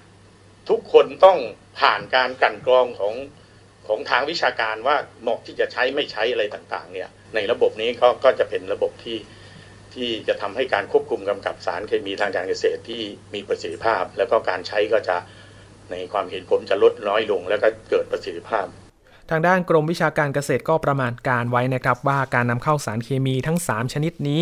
[0.69, 1.39] ทุกคนต้อง
[1.79, 3.13] ผ่านการกันกรองของ
[3.87, 9.17] ของทางวิชาการว่าเหมาะที่จะใช้ไม่ใช้อะไรต่างๆเนี่ยในระบบนี้ก็ก็จะเป็นระบบที่
[9.93, 13.01] ที่จะทำให้การควบคุมกำกับสารเคมีทางการเกษตรที่
[13.33, 15.17] มีประสิทธิภาพ แล้วก็การใช้ก็จะ
[15.91, 18.67] ในความเห็นผมจะลดน้อยลง แล้วก็เกิดประสิทธิภาพ
[19.29, 24.41] ทางด้านกรมวิชาการเกษตรก็ประมาณการไว้นะครับว่าการนำเข้าสารเคมีทั้ง 3 ชนิดนี้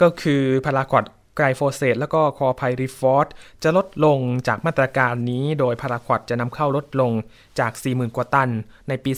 [0.00, 1.04] ก็คือพาราควด
[1.36, 3.26] ไกรโฟเซตและก็คอไพริฟอส
[3.62, 7.12] จะลดลงจากมาตรการนี้ โดยพาราควอดจะนำเข้าลดลง
[7.60, 8.50] จาก 40,000 กว่าตัน
[8.88, 9.10] ในปี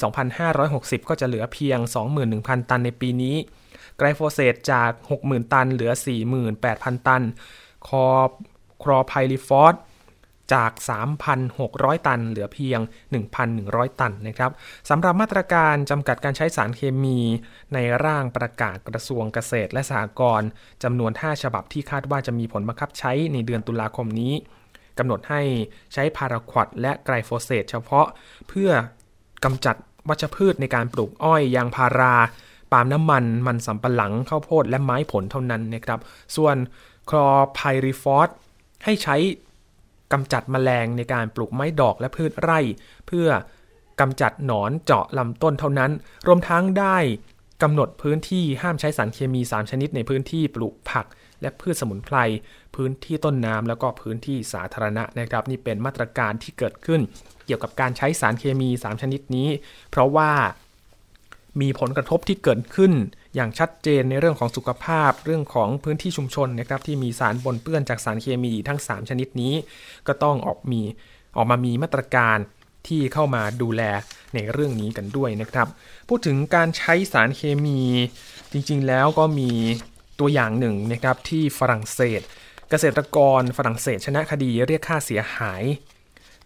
[0.51, 1.79] 2560 ก็จะเหลือเพียง
[2.25, 3.37] 21,000 ตันในปีนี้
[3.99, 5.93] ไกรโฟเซตจาก 60,000 ตันเหลือ
[6.49, 7.23] 48,000 ตัน
[7.89, 8.07] คอ
[8.83, 9.75] ครอไพริฟอส
[10.53, 10.71] จาก
[11.39, 12.81] 3,600 ตัน เหลือเพียง
[13.41, 14.51] 1,100 ตันนะครับ
[14.91, 17.19] สำหรับมาตรการจำกัดการใช้สารเคมี
[17.75, 20.49] ในร่างประกาศกระทรวงเกษตรและสหกรณ์
[20.83, 24.35] จำนวน 5 ฉบับที่คาดว่าจะมีผลบังคับใช้ในเดือนตุลาคมนี้
[24.99, 25.43] กำหนดให้
[25.93, 28.07] ใช้พาราควดและไกรโฟเซตเฉพาะ
[28.49, 28.71] เพื่อ
[29.45, 29.77] กำจัด
[30.09, 32.15] วัชพืชในการปลูกอ้อยยางพารา
[32.73, 36.01] ปาล์มน้ำมัน มันสำปะหลังข้าวโพดและไม้ผลเท่านั้นนะครับ
[36.37, 36.57] ส่วน
[37.11, 38.29] คลอไพริฟอส
[38.85, 39.17] ให้ใช้
[40.13, 42.61] กำจัดแมลงในการปลูกไม้ดอกและพืชไร่
[43.07, 43.29] เพื่อ
[44.01, 45.91] กำจัดหนอนเจาะลำต้นเท่านั้น
[46.27, 46.97] รวมทั้งได้
[47.63, 51.07] กำหนดพื้นที่ห้ามใช้สารเคมี 3 ชนิดในพื้นที่ปลูกผัก
[51.41, 52.17] และพืชสมุนไพร
[52.77, 57.01] พื้นที่ต้นน้ำแล้วก็พื้นที่สาธารณะนะครับ นี่เป็นมาตรการที่เกิดขึ้น
[57.47, 59.49] เกี่ยวกับการใช้สารเคมี 3 ชนิดนี้
[59.91, 60.31] เพราะว่า
[61.61, 62.93] มีผลกระทบที่เกิดขึ้น
[63.35, 69.55] อย่างชัดเจนในเรื่องของสุขภาพ เรื่องของพื้นที่ชุมชนนะครับที่มีสารปนเปื้อนจากสารเคมีทั้ง 3 ชนิดนี้
[70.07, 70.81] ก็ต้องออกมี
[71.37, 72.39] ออกมามีมาตรการ
[72.89, 73.83] ที่เข้ามาดูแล
[74.35, 75.69] ในเรื่องนี้กันด้วยนะครับ
[76.09, 77.81] พูดถึงการใช้สารเคมี
[78.53, 79.51] จริงๆแล้วก็มี
[80.21, 82.21] ตัวอย่างหนึ่งนะครับที่ฝรั่งเศส
[82.71, 85.63] เกษตรกรฝรั่งเศสชนะคดีเรียกค่าเสียหาย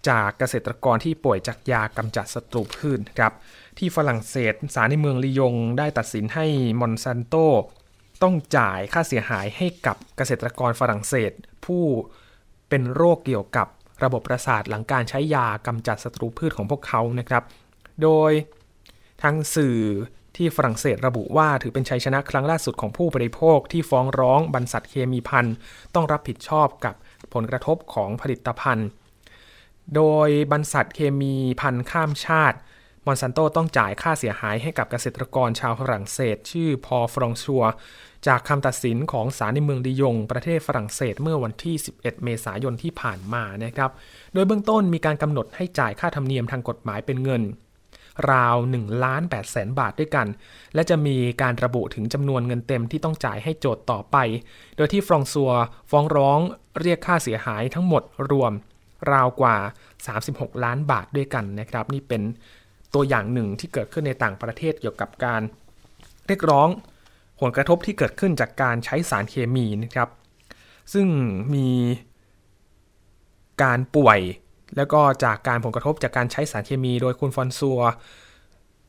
[0.08, 3.32] จากเกษตรกรที่ป่วยจากยากำจัดศัตรูพืชครับ
[3.78, 6.46] ที่ฝรั่งเศสศาลในเมืองลียง ได้ตัดสินให้
[6.80, 7.34] มอนซันโต
[8.22, 11.32] ต้องจ่ายค่าเสียหายให้กับเกษตรกรฝรั่งเศส
[11.64, 11.84] ผู้
[12.68, 13.66] เป็นโรคเกี่ยวกับ
[14.04, 17.42] ระบบประสาทหลังการใช้ยากำจัดศัตรูพืชของพวกเขานะครับ
[18.02, 18.32] โดย
[19.22, 19.78] ทางสื่อ
[20.36, 25.46] ที่ฝรั่งเศสระบุว่าถือเป็นชัยชนะครั้งล่าสุดของผู้บริโภคที่ฟ้องร้องบรรษัทเคมีพัน
[25.94, 26.94] ต้องรับผิดชอบกับ
[27.34, 28.88] ผลกระทบของผลิตภัณฑ์
[29.96, 32.58] โดยบรรษัทเคมีพันข้ามชาติ
[33.06, 37.62] มอนซันโตต้องจ่ายค่าเสียหายให้กับเกษตรกรชาวฝรั่งเศส ชื่อพอฟรองชัว
[38.26, 43.90] จากคำตัดสินของศาลในเมืองดิยง ประเทศฝรั่งเศสเมื่อวันที่ 11 เมษายนที่ผ่านมานะครับ
[44.32, 47.42] โดยเบื้องต้นมีการกำหนดให้จ่ายค่าธรรมเนียมทางกฎหมายเป็นเงิน
[48.32, 50.26] ราว1ล้าน8แสนบาทด้วยกัน
[50.74, 54.16] และจะมีการระบุถึงจำนวนเงินเต็มที่ต้องจ่ายให้โจทย์ต่อไป
[54.76, 55.52] โดยที่ฟรองซัว
[55.90, 56.38] ฟ้องร้อง
[56.80, 58.52] เรียกค่าเสียหายทั้งหมดรวม
[59.12, 59.56] ราวกว่า
[60.10, 62.22] 36 ล้านบาทด้วยกันนะครับ นี่เป็น
[62.94, 65.42] ตัวอย่างหนึ่งที่เกิดขึ้นในต่างประเทศเกี่ยวกับการ
[66.26, 66.68] เรียกร้อง
[67.40, 70.08] ผลกระทบที่เกิดขึ้นจากการใช้สารเคมีนะครับ
[70.92, 71.06] ซึ่ง
[71.54, 71.68] มี
[73.62, 74.20] การป่วย
[74.76, 77.80] แล้วก็จากการผลกระทบจากการใช้สารเคมี โดยคุณฟอนซัว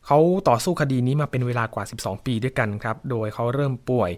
[0.05, 4.11] เขาต่อสู้คดีนี้มาเป็นเวลากว่า 12 ปีด้วยกันครับ โดยเขาเริ่มป่วย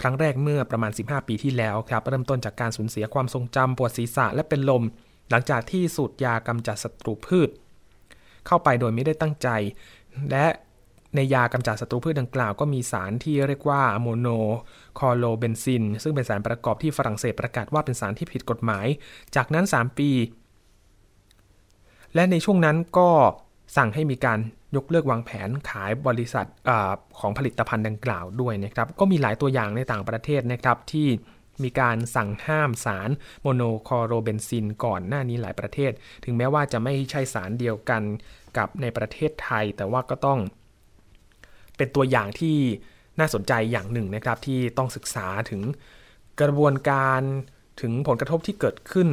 [0.00, 4.82] ครั้งแรกเมื่อประมาณ 15 ปีที่แล้วครับ เริ่มต้นจากการสูญเสียความทรงจำปวดศีรษะและเป็นลม
[5.30, 7.48] หลังจากที่สูดยากำจัดศัตรูพืช
[8.46, 9.48] เข้าไปโดยไม่ได้ตั้งใจ
[10.30, 10.46] และ
[11.14, 14.28] ในยากำจัดศัตรูพืชดังกล่าวก็มีสารที่เรียกว่าอะโมโน
[14.98, 18.86] chlorobenzene ซึ่งเป็นสารประกอบที่ฝรั่งเศสประกาศว่าเป็นสารที่ผิดกฎหมาย
[19.36, 20.10] จากนั้น 3 ปี
[22.14, 23.08] และในช่วงนั้นก็
[23.76, 24.38] สั่งให้มีการ
[24.76, 26.70] ยกเลิกวางแผนขายบริษัทอ
[27.18, 31.06] ของผลิตภัณฑ์ดังกล่าวด้วยนะครับ ก็มีหลายตัวอย่างในต่างประเทศนะครับที่
[31.62, 33.10] มีการสั่งห้ามสาร
[33.42, 35.92] monochlorobenzene ก่อนหน้านี้หลายประเทศ
[36.24, 38.02] ถึงแม้ว่าจะไม่ใช่สารเดียวกัน
[38.56, 40.38] กับในประเทศไทย แต่ว่าก็ต้อง
[41.76, 42.56] เป็นตัวอย่างที่
[43.20, 45.62] น่าสนใจอย่างหนึ่งนะครับที่ต้องศึกษาถึง
[46.40, 47.20] กระบวนการ
[47.80, 49.08] ถึงผลกระทบที่เกิดขึ้น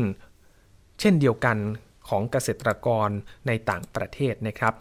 [0.99, 1.58] เช่นเดียวกัน
[2.13, 3.10] ของเกษตรกร
[3.47, 4.73] ในต่างประเทศนะครับ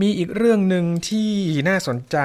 [0.00, 1.30] มีอีกเรื่องหนึ่งที่
[1.68, 2.16] น่าสนใจ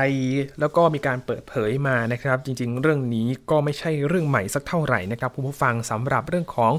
[0.59, 6.73] แล้วก็มีการเปิดเผยมานะครับ จริงๆ เรื่องนี้ก็ไม่ใช่เรื่องใหม่สักเท่าไหร่นะครับคุณผู้ฟังสำหรับเรื่องของ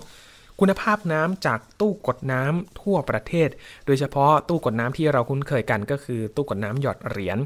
[0.60, 3.48] คุณภาพน้ำจากตู้กดน้ำทั่วประเทศ
[3.86, 7.38] โดยเฉพาะตู้กดน้ำที่เราคุ้นเคยกันก็คือตู้กดน้ำหยอดเหรียญ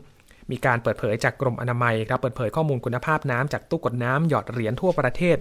[0.50, 5.36] มีการเปิดเผยจากกรมอนามัยครับ เปิดเผยข้อมูลคุณภาพน้ำจากตู้กดน้ำหยอดเหรียญทั่วประเทศ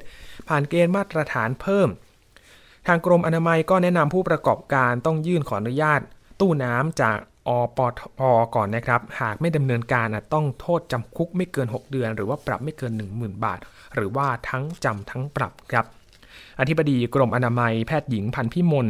[0.47, 1.89] ผ่านเกณฑ์มาตรฐานเพิ่ม
[2.87, 6.01] ทางกรมอนามัยก็แนะนำผู้ประกอบการต้องยื่นขออนุญาต
[6.39, 7.17] ตู้น้ำจาก
[7.47, 8.01] อปท
[8.55, 13.59] ก่อนนะครับ หากไม่ดำเนินการต้องโทษจำคุกไม่เกิน 6 เดือน หรือว่าปรับไม่เกิน 10,000 บาท
[13.95, 15.85] หรือว่าทั้งจำทั้งปรับครับ
[16.59, 18.87] อธิบดีกรมอนามัยแพทย์หญิงพันพิมล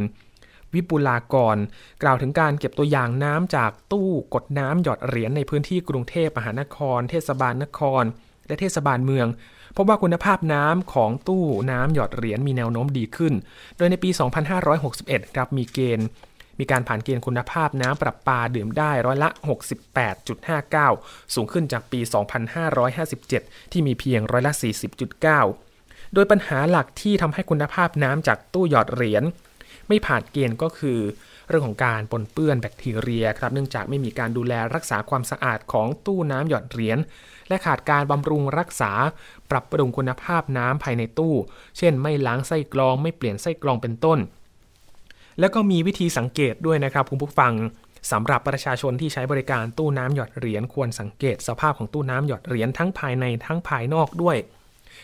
[0.73, 1.57] วิปุลากร
[2.03, 8.03] กล่าวถึงการเก็บตัวอย่างน้ำจากตู้กดน้ำหยอดเหรียญในพื้นที่กรุงเทพมหานคร เทศบาลนคร
[8.47, 9.27] และเทศบาลเมือง
[9.75, 13.33] พบว่าคุณภาพน้ำของตู้น้ำหยอดเหรียญมีแนวโน้มดีขึ้น
[13.77, 14.09] โดยในปี
[14.71, 16.07] 2561 ครับมีเกณฑ์
[16.59, 19.29] มีการผ่านเกณฑ์คุณภาพน้ำประปาดื่มได้ร้อยละ
[20.51, 21.99] 68.59 สูงขึ้นจากปี
[23.05, 24.53] 2557 ที่มีเพียงร้อยละ
[25.53, 29.23] 40.9 โดยปัญหาหลักที่ทำให้คุณภาพน้ำจากตู้หยอดเหรียญ
[29.87, 30.99] ไม่ผ่านเกณฑ์ก็คือ
[31.49, 36.97] เรื่องของการปนเปื้อนแบคทีเรียครับเนื่องจากไม่มีการดูแลรักษาความสะอาดของตู้น้ำหยอดเหรียญ
[37.47, 38.91] และขาดการบำรุงรักษา
[39.51, 41.35] ปรับปรุงคุณภาพน้ำภายในตู้
[41.77, 44.19] เช่น ไม่ล้างไส้กรอง ไม่เปลี่ยนไส้กรองเป็นต้น
[45.39, 47.53] แล้วก็มีวิธีสังเกตด้วยนะครับคุณผู้ฟัง
[48.11, 54.37] สำหรับประชาชนที่ใช้บริการตู้น้ำหยอดเหรียญควรสังเกตสภาพของตู้น้ำหยอดเหรียญทั้งภายในทั้งภายนอกด้วย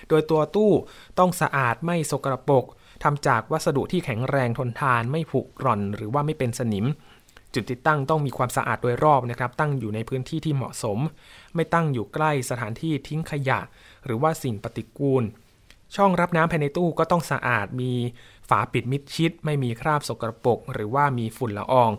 [0.09, 0.71] โดยตัวตู้
[1.19, 2.65] ต้องสะอาดไม่สกรปรก
[3.03, 6.85] ทำจากวัสดุที่แข็งแรงทนทานไม่ผุกร่อน หรือว่าไม่เป็นสนิม
[7.53, 10.99] จุดติดตั้งต้องมีความสะอาดโดยรอบนะครับ ตั้งอยู่ในพื้นที่ที่เหมาะสม
[11.55, 13.59] ไม่ตั้งอยู่ใกล้สถานที่ทิ้งขยะ
[14.05, 15.23] หรือว่าสิ่งปฏิกูล
[15.95, 17.93] ช่องรับน้ำภายในตู้ก็ต้องสะอาด มี
[18.49, 21.91] ฝาปิดมิดชิด ไม่มีคราบสกปรกหรือว่ามีฝุ่นละออง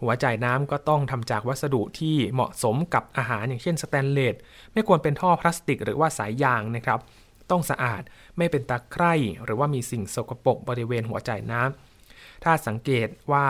[0.00, 4.34] หัวจ่ายน้ำก็ต้องทำจากวัสดุที่เหมาะสมกับอาหารอย่างเช่นสแตนเลส
[4.72, 7.00] ไม่ควรเป็นท่อพลาสติก หรือว่าสายยางนะครับ
[7.50, 8.02] ต้องสะอาด
[8.38, 13.46] ไม่เป็นตะไคร่หรือว่ามีสิ่งสกปรกบริเวณหัวจ่ายน้ำถ้าสังเกตว่า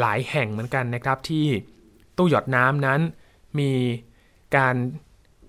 [0.00, 1.46] หลายแห่งเหมือนกันนะครับ ที่
[2.16, 3.00] ตู้หยอดน้ำนั้น
[3.58, 3.72] มี
[4.56, 4.74] การ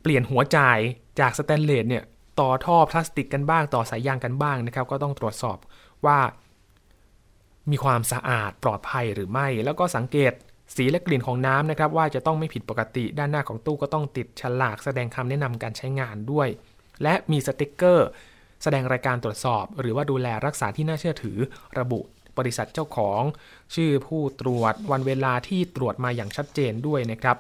[0.01, 0.79] เปลี่ยนหัวจ่าย
[1.19, 2.03] จากสแตนเลสเนี่ย
[2.39, 5.57] ต่อท่อพลาสติกกันบ้างต่อสายยางกันบ้างนะครับ ก็ต้องตรวจสอบ
[6.05, 6.19] ว่า
[7.71, 10.33] มีความสะอาดปลอดภัยหรือไม่ แล้วก็สังเกต
[10.75, 16.47] สีและกลิ่นของน้ำนะครับ ว่าจะต้องไม่ผิดปกติด้านหน้าของตู้ก็ต้องติดฉลากแสดงคำแนะนำการใช้งานด้วย
[17.03, 18.07] และมีสติกเกอร์
[18.63, 21.37] แสดงรายการตรวจสอบ หรือว่าดูแลรักษาที่น่าเชื่อถือ
[21.79, 21.99] ระบุ
[22.37, 23.21] บริษัทเจ้าของ
[23.75, 27.37] ชื่อผู้ตรวจวันเวลาที่ตรวจมาอย่างชัดเจนด้วยนะครับ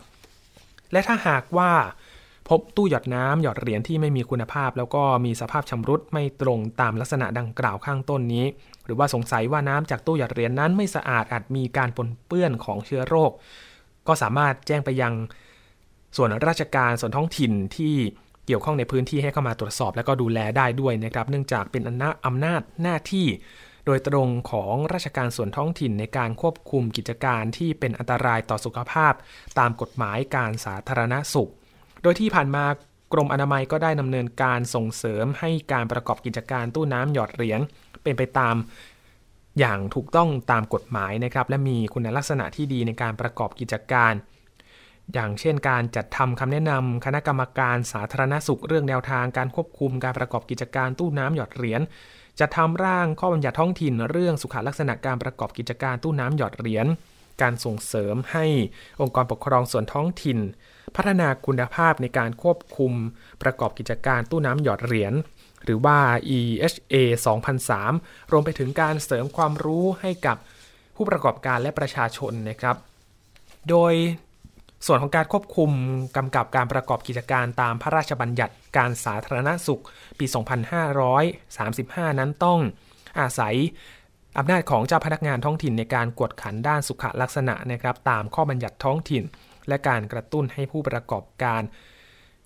[0.91, 1.71] และถ้าหากว่า
[2.49, 8.45] พบตู้หยอดน้ำหยอดเหรียญที่ไม่มีคุณภาพ แล้วก็มีสภาพชำรุดไม่ตรงตามลักษณะดังกล่าวข้างต้นนี้
[8.85, 13.31] หรือว่าสงสัยว่าน้ำจากตู้หยอดเหรียญนั้นไม่สะอาดอาจมีการปนเปื้อนของเชื้อโรค
[14.07, 15.13] ก็สามารถแจ้งไปยัง
[16.17, 17.95] ส่วนราชการส่วนท้องถิ่นที่
[18.45, 23.27] เกี่ยวข้องในพื้นที่ให้เข้ามาตรวจสอบ และก็ดูแลได้ด้วยนะครับ เนื่องจากเป็นอำนาจหน้าที่
[23.85, 29.13] โดยตรงของราชการส่วนท้องถิ่นในการควบคุมกิจการที่เป็นอันตรายต่อสุขภาพ
[29.59, 31.51] ตามกฎหมายการสาธารณสุข
[32.01, 32.65] โดยที่ผ่านมา
[33.13, 37.59] กรมอนามัยก็ได้ดำเนินการส่งเสริมให้การประกอบกิจการตู้น้ำหยอดเหรียญ
[38.03, 38.55] เป็นไปตาม
[39.59, 44.13] อย่างถูกต้องตามกฎหมายนะครับและมีคุณลักษณะที่ดีในการประกอบกิจการ
[45.13, 51.81] อย่างเช่นการจัดทำคำแนะนำคณะกรรมการสาธารณสุขเรื่องแนวทางการควบคุมการประกอบกิจการตู้น้ำหยอดเหรียญ
[52.39, 56.87] จะทำร่างข้อบัญญัติท้องถิ่น เรื่องสุขลักษณะการประกอบกิจการตู้น้ำหยอดเหรียญ
[57.41, 58.45] การส่งเสริมให้
[59.01, 60.39] องค์กรปกครองส่วนท้องถิ่น
[60.95, 62.93] พัฒนาคุณภาพในการควบคุม
[63.41, 65.13] ประกอบกิจการตู้น้ำหยอดเหรียญ
[65.63, 65.99] หรือว่า
[66.37, 66.95] EHA
[67.63, 70.37] 2003 รวมไปถึงการเสริมความรู้ให้กับ
[70.95, 72.75] ผู้ประกอบการและประชาชนนะครับ
[73.69, 73.93] โดย
[74.85, 75.71] ส่วนของการควบคุม
[76.17, 79.81] กำกับการประกอบกิจการตามพระราชบัญญัติการสาธารณสุข
[80.19, 80.25] ปี
[81.43, 82.59] 2535 นั้นต้อง
[83.19, 83.55] อาศัย
[84.37, 89.23] อำนาจของเจ้าพนักงานท้องถิ่นในการกวดขันด้านสุขลักษณะนะครับตามข้อบัญญัติท้องถิ่น
[89.67, 91.61] และการกระตุ้นให้ผู้ประกอบการ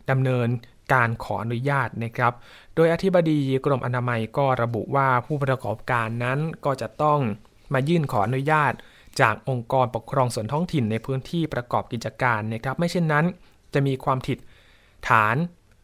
[0.09, 0.49] ดำเนิน
[0.93, 2.33] การขออนุญาตนะครับ
[2.75, 7.19] โดยอธิบดีกรมอนามัยก็ระบุว่าผู้ประกอบการนั้นก็จะต้อง
[7.73, 8.73] มายื่นขออนุญาต
[9.21, 13.25] จากองค์กรปกครองส่วนท้องถิ่นในพื้นที่ประกอบกิจการนะครับ ไม่เช่นนั้น
[13.73, 14.37] จะมีความผิด
[15.09, 15.35] ฐาน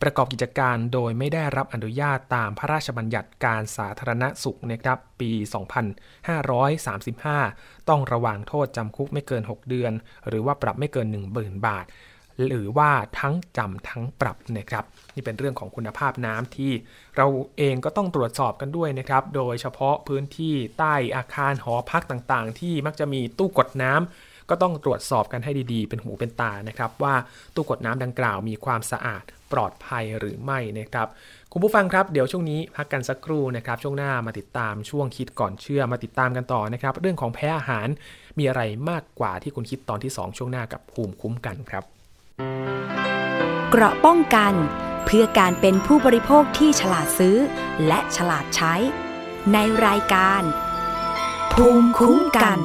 [0.02, 5.32] ประกอบกิจการโดยไม่ได้รับอนุญาตตามพระราชบัญญัติการสาธารณสุขนะครับปี
[7.06, 9.92] 2535 ต้องระวางโทษจำคุกไม่เกิน 6 เดือน
[10.28, 11.86] หรือว่าปรับไม่เกิน 1 0,000 บาท
[12.46, 14.84] หรือว่าทั้งจำทั้งปรับนะครับ
[15.16, 16.72] นี่เป็นเรื่องของคุณภาพน้ำที่
[17.18, 27.16] เราเองก็ต้องตรวจสอบกันด้วยนะครับ โดยเฉพาะพื้นที่ใต้อาคารหอพักต่างๆ ที่มักจะมีตู้กดน้ำก็ต้องตรวจสอบกันให้ดีๆ เป็นหูเป็นตานะครับ ว่า
[27.56, 31.08] ตู้กดน้ำดังกล่าวมีความสะอาดปลอดภัยหรือไม่นะครับ
[31.52, 37.88] คุณผู้ฟังครับเดี๋ยวช่วงนี้พักกันสักครู่นะครับ ช่วงหน้ามาติดตามช่วงคิดก่อนเชื่อมาติดตามกันต่อนะครับ เรื่องของแพ้อาหาร
[38.38, 41.95] มีอะไรมากกว่าที่คุณคิดตอนที่ 2 ช่วงหน้ากับภูมิคุ้มกันครับ
[43.70, 44.54] เกราะป้องกัน
[45.06, 47.38] เพื่อการเป็นผู้บริโภคที่ฉลาดซื้อ
[47.88, 48.74] และฉลาดใช้
[49.54, 50.42] ในรายการ
[51.54, 52.60] ภูมิคุ้มกัน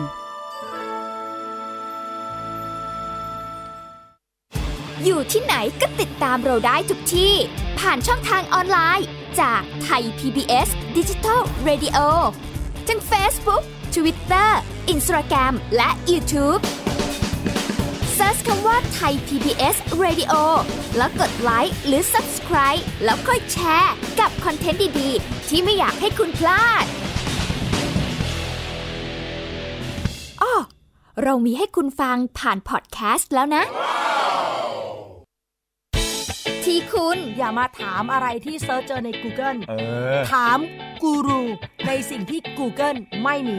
[5.04, 7.34] อยู่ที่ไหนก็ติดตามเราได้ทุกที่
[7.78, 9.06] ผ่านช่องทางออนไลน์
[9.40, 11.98] จากไทย PBS Digital Radio
[12.88, 13.62] ทั้ง Facebook
[13.94, 14.50] Twitter
[14.92, 16.60] Instagram และ YouTube
[18.20, 20.32] Search คำว่าไทย PBS Radio
[20.96, 26.84] แล้วกดไลค์หรือ Subscribe แล้วค่อยแชร์ กับคอนเทนต์ดี ๆ ที่ไม่อยากให้คุณพลาด
[30.42, 30.54] อ้อ
[31.22, 33.64] เรามีให้คุณฟังผ่านพอดแคสต์แล้วนะ
[36.64, 39.74] ที่คุณอย่ามาถามอะไรที่ search เจอใน Google เอ
[40.16, 40.58] อ ถาม
[41.02, 41.42] กูรู
[41.86, 43.58] ในสิ่งที่ Google ไม่มี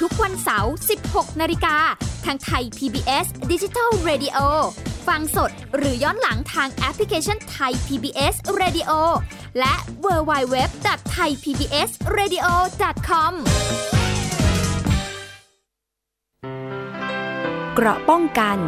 [0.00, 0.74] ทุกวันเสาร์
[1.06, 1.76] 16 นาฬิกา
[2.24, 4.38] ทางไทย PBS Digital Radio
[5.08, 8.90] ฟังสดหรือย้อนหลังทางแอปพลิเคชันไทย PBS Radio
[9.58, 12.46] และ w w w t h a i PBS Radio
[13.08, 13.32] com
[17.74, 18.58] เกราะป้องกัน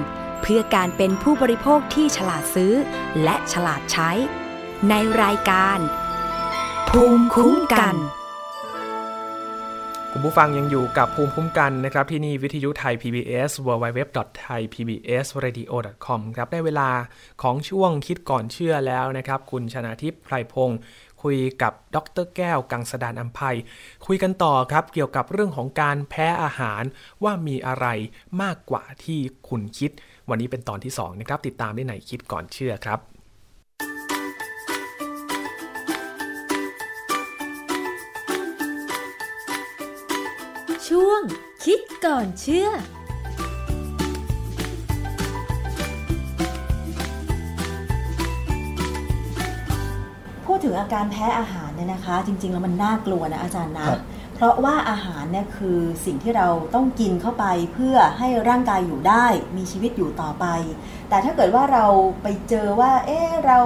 [0.43, 2.73] เพื่อการเป็นผู้บริโภคที่ฉลาดซื้อ
[3.23, 4.11] และฉลาดใช้
[4.89, 5.79] ในรายการ
[6.89, 7.97] ภภูมิคุ้มกัน
[10.15, 16.91] คุณผู้ฟังยังอยู่กับภูมิคุ้มกันนะครับ ที่นี่วิทยุไทย PBS www.thaipbsradio.com ครับได้เวลา
[17.43, 20.79] ของช่วงคิดก่อนเชื่อแล้วนะครับ คุณชนาทิพย์ไพรพงศ์
[21.23, 23.57] คุยกับดรแก้วกังสดานอัมภัย
[24.07, 26.83] คุยกันต่อครับเกี่ยวกับเรื่องของการแพ้อาหาร
[27.25, 27.87] ว่ามีอะไร
[28.43, 29.91] มากกว่าที่คุณคิด
[30.29, 33.01] วันนี้เป็นตอนที่ 2 นะครับ ติดตามได้ในคิดก่อนเชื่อครับ
[41.65, 42.69] คิดก่อนเชื่อ
[50.47, 53.89] พูดถึงอาการแพ้อาหารเนี่ยนะคะ จริง ๆ แล้วมันน่ากลัวนะอาจารย์นะ
[54.35, 57.45] เพราะว่าอาหารเนี่ยคือสิ่งที่เราต้องกินเข้าไป
[57.75, 60.47] เพื่อให้ร่างกายอยู่ได้มีชีวิตอยู่ต่อไป
[61.09, 61.87] แต่ถ้าเกิดว่าเรา
[62.23, 63.59] ไปเจอว่า เอ๊ะเรา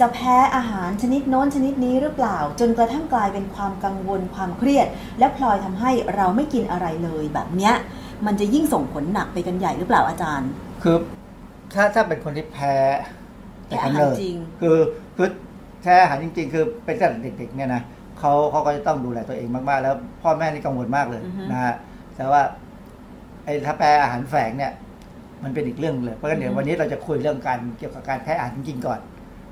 [0.00, 4.86] จะแพ้อาหารชนิดโน้นชนิดนี้หรือเปล่า จนกระทั่งกลายเป็นความกังวลความเครียด
[5.18, 7.74] และพลอยทำให้เราไม่กินอะไรเลยแบบเนี้ย
[8.26, 10.50] มันจะยิ่งส่งผลหนักไปกันใหญ่หรือเปล่าอาจารย์
[10.82, 10.96] คือ
[11.74, 12.74] ถ้าถ้าเป็นคนที่แพ้
[13.68, 14.78] แพ้อาหารจริงคือ
[15.16, 15.28] คือ
[15.80, 17.82] แพ้อาหารจริง ๆ คือเป็นตั้งแต่เด็กๆเนี่ยนะ
[18.18, 21.74] เขาเขาก็จะต้องดูแลตัวเองมากๆ แล้วพ่อแม่นี่กังวลมากเลยอือฮึนะฮะ
[22.16, 22.42] แต่ว่า
[23.44, 24.72] ไอ้ถ้าแพ้อาหารแฝงเนี่ย
[25.44, 29.00] มันเป็นอีกเรื่องเลยเพราะฉะนั้นเดี๋ยววันนี้เราจะคุยเรื่องการเกี่ยวกับการแพ้อาหารจริงๆก่อน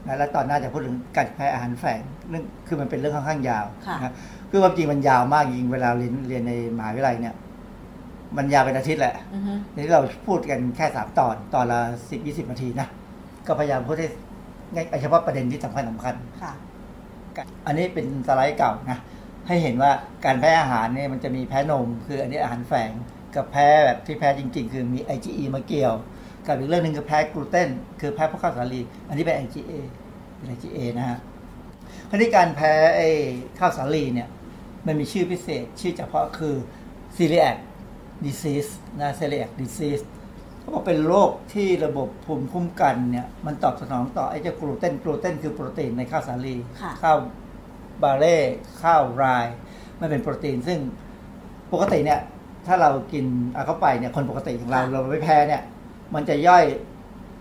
[0.06, 4.14] นะแล้วตอนหน้าจะพูดถึงการแพ้อาหารแฝงเรื่องคือมันเป็นเรื่องค่อนข้างยาวค่ะนะ
[4.50, 7.34] คือความจริงมันยาวมากจริงเวลาเรียนเรียนในมหาวิทยาลัยเนี่ย
[8.36, 12.88] มันยาวเป็นอาทิตย์แหละอือฮึนี่เราพูดกันแค่สามตอนตอนละสิบยี่สิบนาทีนะ
[13.46, 14.08] ก็พยายามพูดให้
[14.74, 16.52] ง่ายเฉพาะประเด็นที่สำคัญสำคัญค่ะ
[17.66, 18.98] อันนี้เป็นสไลด์เก่านะ
[19.48, 19.90] ให้เห็นว่า
[20.24, 22.90] การแพ้อาหารเนี่ยมันจะมีแพ้นม คืออันนี้อาหารแฝง
[23.36, 25.94] กับแพ้แบบที่แพ้จริง ๆ คือมี IgE มาเกี่ยว
[26.46, 27.68] กับอีกเรื่องหนึ่งคือแพ้กลูเตน
[28.00, 29.72] คือแพ้พวกข้าวสาลี อันนี้เป็น IgA
[30.36, 31.18] เป็น IgA นะฮะ
[32.08, 33.08] คราวนี้การแพ้ไอ้
[33.58, 34.28] ข้าวสาลีเนี่ย
[34.86, 36.54] มันมีชื่อพิเศษ ชื่อเฉพาะคือ
[37.16, 37.56] celiac
[38.24, 40.04] disease นะ celiac disease
[40.58, 47.18] เขาบอกเป็นโรคที่ระบบภูมิคุ้มกันเนี่ยมันตอบสนองต่อไอ้เจ้ากลูเตนกลูเตนคือโปรตีนในข้าวสาลีค่ะข้าว
[48.02, 48.36] บาร์เลย์
[48.82, 49.46] ข้าวไรย์
[50.00, 50.78] มันเป็นโปรตีนซึ่ง
[51.72, 52.20] ปกติเนี่ย
[52.66, 55.62] ถ้าเรากินเอาเข้าไปเนี่ยคนปกติของเราเราไม่แพ้เนี่ย
[56.14, 56.64] มันจะย่อย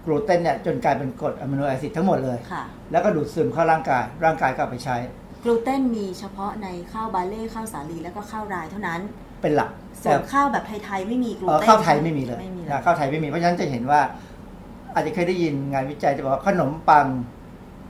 [0.06, 4.96] กลูเตนเนี่ยจนกลายเป็นกรด amino acid ทั้งหมดเลย ค่ะ แล้วก็ดูดซึมเข้าร่างกาย ร่างกายก็เอาไปใช้
[5.44, 9.02] กลูเตนมีเฉพาะในข้าวบาเล่ข้าวสาลีแล้วก็ข้าวรายเท่านั้น
[9.42, 9.72] เป็นหลัก
[10.04, 14.02] ส่วนข้าวแบบไทยๆไม่มีกลูเอ่อเตนข้าวไทยไม่มีเลยไม่มีเลยนะข้าวไทยไม่มี เพราะฉะนั้นจะเห็นว่า
[14.94, 17.08] อาจจะเคยได้ยินงานวิจัยจะบอกว่าขนมปัง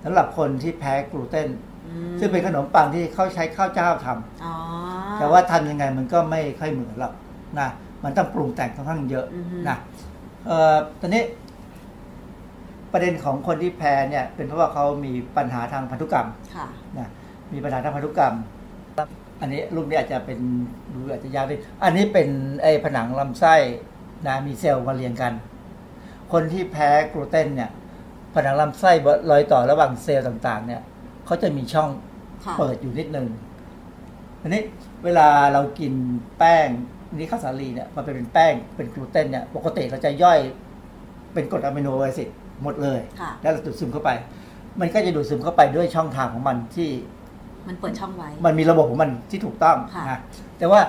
[0.04, 1.50] สำหรับคนที่แพ้กลูเตน
[1.88, 4.56] อืมซึ่งเป็นขนมปังที่เขาใช้ข้าวเจ้าทำ อ๋อ
[5.20, 7.14] แต่ว่าทำยังไงมันก็ไม่ค่อยเหมือนหรอก
[7.60, 7.70] นะ
[8.04, 9.78] มันต้องปรุงแต่งค่อนข้างเยอะอือฮึ นะ
[10.48, 11.24] เอ่อตอนนี้
[12.92, 17.10] ประเด็นของคนที่แพ้เนี่ยเป็นเพราะว่าเขามีปัญหาทางพันธุกรรมค่ะนะ
[17.54, 18.36] มีปัญหาทางพันธุกรรม
[19.42, 20.40] อันนี้รูปนี้อาจจะเป็น
[20.94, 22.30] ดูอาจจะยาวนิดอันนี้เป็น
[22.64, 23.56] ไอ้ผนังลำไส้
[24.28, 25.34] นะมีเซลล์มาเรียงกัน
[26.32, 27.72] คนที่แพ้กลูเตนเนี่ย
[28.34, 28.92] ผนังลำไส้
[29.32, 30.82] รอยต่อระหว่างเซลล์ต่าง ๆ เนี่ย
[31.26, 31.90] เขาจะมีช่อง
[32.44, 33.28] ค่ะเปิดอยู่นิดนึง
[34.42, 34.62] อันนี้
[35.04, 35.94] เวลาเรากิน
[36.38, 36.68] แป้ง
[37.18, 40.40] นี่ข้าวสาลีเนี่ยมันเป็นแป้งเป็นกลูเตนเนี่ยปกติเราจะย่อย
[41.34, 42.30] เป็นกรด amino acid
[42.64, 44.10] หมดเลยค่ะแล้วเราดูดซึมเข้าไป
[44.82, 46.90] มันก็จะดูดซึมเข้าไปด้วยช่องทางของมันที่
[47.68, 50.20] มันเปิดช่องไว้ มันมีระบบของมันที่ถูกต้องค่ะนะ
[50.60, 50.82] แต่ว่า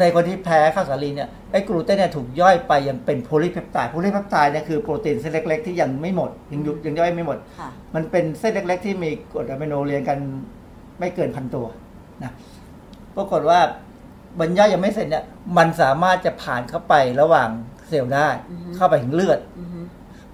[0.00, 10.18] ในคนที่แพ้ข้าวสาลีเนี่ยไอ้กลูเตนเนี่ยถูกย่อยไปยังเป็นโพลีเพปไทด์โพลีเพปไทด์เนี่ยคือโปรตีนเส้นเล็ก ๆ ที่ยังไม่หมดยังอยู่ยังย่อยไม่หมดค่ะมันเป็นเส้นเล็ก ๆ ที่มีกรดอะมิโนเรียงกัน
[10.98, 11.66] ไม่เกินพันตัว
[12.22, 12.32] นะ
[13.16, 13.60] ปรากฏว่า
[14.40, 15.24] มันย่อยยังไม่เสร็จเนี่ย
[15.56, 17.48] มันสามารถจะผ่านเข้าไประหว่าง
[17.88, 19.80] เซลล์ได้อือฮึเข้าไปถึงเลือดอือฮึ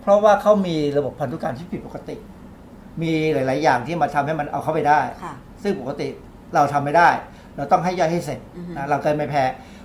[0.00, 2.16] เพราะว่าเขามีระบบพันธุกรรมที่ผิดปกติ
[3.02, 5.32] มีหลาย ๆ อย่างที่มาทำให้มันเอาเข้าไปได้ค่ะ
[5.62, 6.08] ซึ่งปกติ
[6.54, 7.08] เราทำไม่ได้
[7.56, 9.44] เราต้องให้ย่อยให้เสร็จอือฮึนะเราเกินไม่แพ้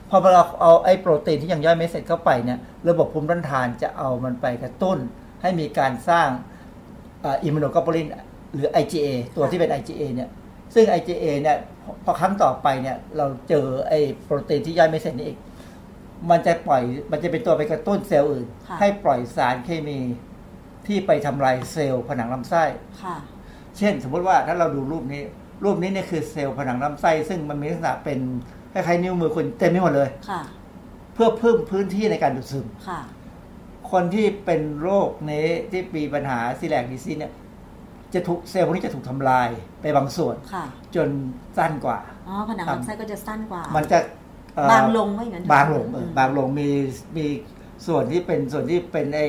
[0.09, 4.97] พอเราเอาไอ้โปรตีนที่ยังย่อยไม่เสร็จเข้าไปเนี่ย ระบบภูมิต้านทานจะเอามันไปกระตุ้น
[5.41, 6.27] ให้มีการสร้าง
[7.43, 8.07] อิมมูโนกลบูลิน
[8.53, 10.29] หรือ IgA ตัวที่เป็น IgA เนี่ย
[10.75, 15.39] ซึ่ง IgA เนี่ยพอพอครั้งต่อไปเนี่ยเราเจอไอ้โปรตีนที่ย่อยไม่เสร็จนี่อีก
[16.29, 19.99] มันจะปล่อยมันจะเป็นตัวไปกระตุ้นเซลล์อื่น ค่ะ ให้ปล่อยสารเคมี
[20.87, 22.63] ที่ไปทำลายเซลล์ผนังลำไส้
[23.03, 23.15] ค่ะ
[23.77, 25.21] เช่น สมมติว่าถ้าเราดูรูปนี้
[25.63, 28.19] รูปนี้เนี่ยคือเซลล์ผนังลำไส้ ซึ่งมันมีลักษณะเป็น
[28.73, 30.41] คล้ายๆนิ้วมือคนเต็มไปหมดเลย ค่ะ
[31.13, 32.99] เพื่อเพิ่มพื้นที่ในการดูดซึม ค่ะ
[33.91, 37.31] คนที่เป็นโรคนี้ที่มีปัญหาซีแลกดิซีเนี่ย
[38.15, 39.49] จะถูกเซลล์พวกนี้จะถูกทำลาย
[39.81, 41.09] ไปบางส่วนค่ะจน
[41.57, 43.99] สั้นกว่าอ๋อผนังลำไส้ก็จะสั้นกว่า มันจะ
[44.55, 46.69] เอ่อบางลงว่าอย่างนั้นเถอะบางลงเออมบางลงมี
[47.17, 47.25] มี
[47.87, 49.27] ส่วนที่เป็นส่วนที่เป็นไอ้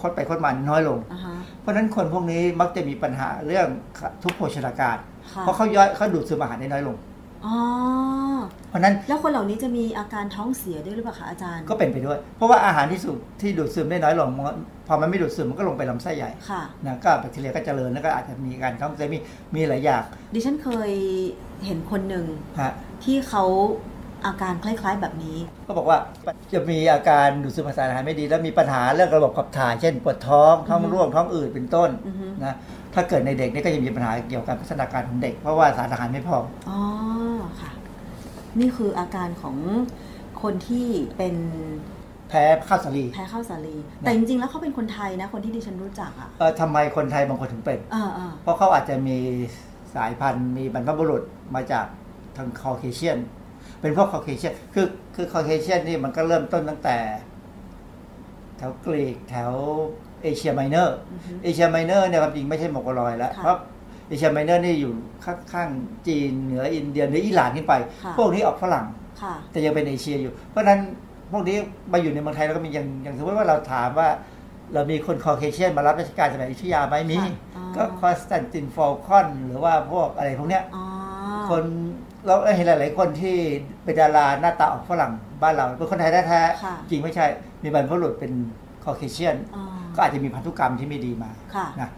[0.00, 3.66] คดไปคดมาน้อยลงอ่าฮะเพราะฉะนั้นคนพวกนี้มักจะมีปัญหาเรื่อง
[4.24, 4.96] ทุกโภชนาการ
[5.32, 6.96] ค่ะเพราะเขาย่อยเขาดูดซึมอาหารได้น้อยลง
[7.44, 7.56] อ๋อ
[8.68, 14.56] เพราะฉะนั้นแล้วคนเหล่านี้จะมีอาการท้องเสียด้วยหรือเปล่าคะอาจารย์ ก็เป็นไปด้วย เพราะว่าอาหารที่สูบที่ดูดซึมได้น้อยลงมัน
[14.88, 19.18] พอมันไม่ดูดซึมมันก็ลงไปลำไส้ใหญ่ค่ะ นะก็แบคทีเรียก็เจริญแล้วก็อาจจะมีการท้องเสียมี
[19.54, 20.02] มีหลายอย่าง
[20.34, 20.92] ดิฉันเคย
[21.66, 22.26] เห็นคนหนึ่ง
[22.60, 22.72] ฮะ
[23.04, 23.44] ที่เขา
[24.26, 25.98] อาการคล้าย ๆ แบบนี้ ก็บอกว่า
[26.52, 32.54] จะมีอาการดูดซึมอาหารไม่ดี แล้วมีปัญหาเรื่องระบบขับถ่าย เช่นปวดท้องท้องอือฮึร่วงท้องอืดเป็นต้นอือฮึ นะ
[32.94, 36.36] ถ้าเกิดในเด็กนี่ก็จะมีปัญหาเกี่ยวกับพัฒนาการของเด็ก เพราะว่าสารอาหารไม่พอ
[36.68, 36.80] อ๋อ
[37.60, 37.70] ค่ะ
[38.60, 39.56] นี่คืออาการของ
[40.42, 40.86] คนที่
[41.16, 41.36] เป็น
[42.28, 49.18] แพ้ข้าวสาลี แพ้ข้าวสาลี แต่จริงๆ แล้วเขาเป็นคนไทยนะ คนที่ดิฉันรู้จักอะเออทำไมคนไทยบางคนถึงเป็นอ่าอ่าเพราะเขาอาจจะมี
[49.94, 51.22] สายพันธุ์มีบรรพบุรุษ
[51.54, 51.86] มาจาก
[52.36, 53.18] ทางคอเคเชียน
[53.80, 56.96] เป็นพวกคอเคเชียน คือคือคอเคเชียนนี่มันก็เริ่มต้นตั้งแต่
[58.56, 59.52] แถวกรีกแถว
[60.24, 63.56] เอเชียไมเนอร์อือฮึเอเชียไมเนอร์เนี่ยความจริงไม่ใช่มองโกลอยแล้วค่ะเพราะ
[64.08, 64.92] เอเชียไมเนอร์นี่อยู่
[65.24, 68.86] ข้างๆจีนเหนืออินเดียเหนืออิหร่านขึ้นไปค่ะพวกนี้ออกฝรั่ง
[69.22, 70.80] ค่ะแต่ยังเป็นเอเชียอยู่ เพราะฉะนั้น
[71.32, 71.56] พวกนี้
[71.92, 74.08] มาอยู่ในเมืองไทยแล้วก็มีอย่างอย่างสมมติว่าเราถามว่า
[74.74, 80.84] เรามีคนคอเคเชียนมารับราชการสมัยอยุธยาไหมมีค่ะอ๋อก็คอสแตนตินฟอลคอนหรือว่าพวกอะไรพวกเนี้ยอ๋อ
[81.50, 81.64] คน
[82.26, 83.36] เราเห็นหลาย ๆ คนที่
[83.84, 85.12] เป็นดาราหน้าตาออกฝรั่ง
[85.42, 87.26] บ้านเราเป็นคนไทยแท้ๆค่ะจริงไม่ใช่
[87.62, 88.32] มีบรรพบุรุษเป็น
[88.84, 89.64] คอเคเชียนอ๋อ
[89.94, 91.90] ก็อาจจะมีพันธุกรรมที่ไม่ดีมาค่ะนะ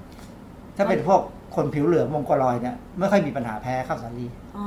[0.76, 1.20] ถ้าเป็นพวก
[1.56, 4.26] คนผิวเหลืองมองโกลอยเนี่ยไม่ค่อยมีปัญหาแพ้ข้าวสาลี
[4.56, 4.64] อ๋อ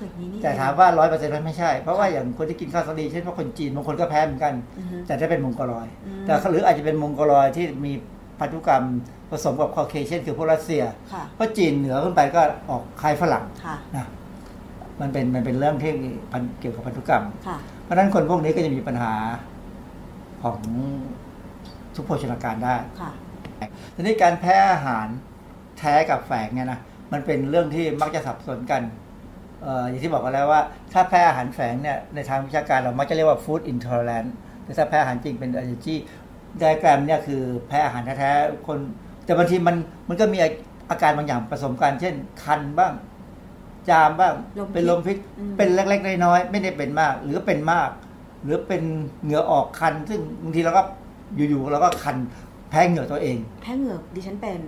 [0.00, 7.92] จากนี้นี่แต่ถามว่าร้อยเปอร์เซ็นต์ไม่ใช่ เพราะว่าอย่างคนที่กินข้าวสาลีเช่นพวกคนจีนบางคนก็แพ้เหมือนกันอือฮึแต่ถ้าเป็นมงโกลอยอืมแต่หรืออาจจะเป็นมงโกลอยที่มี
[8.40, 8.84] พันธุกรรม
[9.30, 14.06] ผสมกับคอเคเชียนคือพวกรัสเซียค่ะเพราะจีนเหนือขึ้นไปก็ออกคล้ายฝรั่งค่ะนะ
[15.00, 15.92] มันเป็นมันเป็นเรื่องที่
[16.32, 19.12] พันเกี่ยวกับพันธุกรรมค่ะเพราะฉะนั้นคนพวกนี้ก็จะมีปัญหา
[20.42, 20.58] ของ
[22.00, 23.10] ทุกโภชนาการได้ค่ะ
[23.94, 25.06] ทีนี้การแพ้อาหาร
[25.78, 26.80] แท้กับแฝงเนี่ยนะ
[27.12, 28.82] มันเป็นเรื่องที่มักจะสับสนกัน
[29.62, 34.30] เอ่ออย่างที่บอกกันแล้วว่า ถ้าแพ้อาหารแฝงเนี่ยในทางวิชาการเรามักจะเรียกว่า food intolerance
[34.64, 35.94] แต่ถ้าแพ้อาหารจริงเป็น allergy
[36.58, 38.78] ไดอะแกรมเนี่ยคือแพ้อาหารแท้ๆคน
[39.24, 39.76] แต่บางทีมัน
[40.08, 40.38] มันก็มี
[40.90, 42.92] อาการบางอย่างผสมกัน เช่น คันบ้าง
[43.90, 47.90] จามบ้างลมพิษเป็นลมพิษอืมเป็นเล็กๆน้อยๆไม่ได้เป็นมาก หรือเป็นมาก
[48.44, 48.82] หรือเป็น
[49.22, 50.82] เหงื่อออกคัน ซึ่งบางทีเราก็
[51.36, 52.16] อยู่ๆเราก็คัน
[52.70, 54.60] แพ้เหงื่อตัวเอง แพ้เหงือกดิฉันเป็น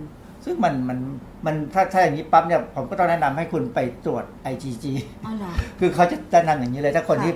[0.45, 0.97] ซึ่งมันมัน
[1.45, 4.85] มันถ้าถ้าอย่างนี้ปั๊บเนี่ยผมก็ต้องแนะนำให้คุณไปตรวจ IgG
[5.25, 7.33] อ๋อเหรอคือเขาจะแนะนำอย่างนี้เลยถ้าคนค่ะที่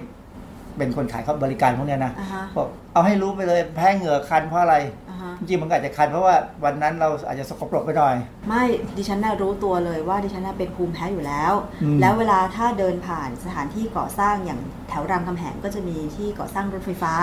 [0.78, 4.75] เป็นคนขายเขาบริการพวกเนี้ยนะอ่าฮะบอกเอาให้รู้ไปเลยแพ้เหงื่อคันเพราะอะไร
[5.09, 8.15] อ่าฮะจริงๆมันก็อาจจะคันเพราะว่าวันนั้นเราอาจจะสกปรกไปหน่อย
[8.47, 8.63] ไม่
[8.97, 11.53] ดิฉันน่ะรู้ตัวเลยว่าดิฉันน่ะเป็นภูมิแพ้อยู่แล้ว
[11.84, 14.59] อืมแล้วเวลาถ้าเดินผ่านสถานที่ก่อสร้างอย่าง
[14.89, 17.13] แถวรามคำแหงก็จะมีที่ก่อสร้างรถไฟฟ้า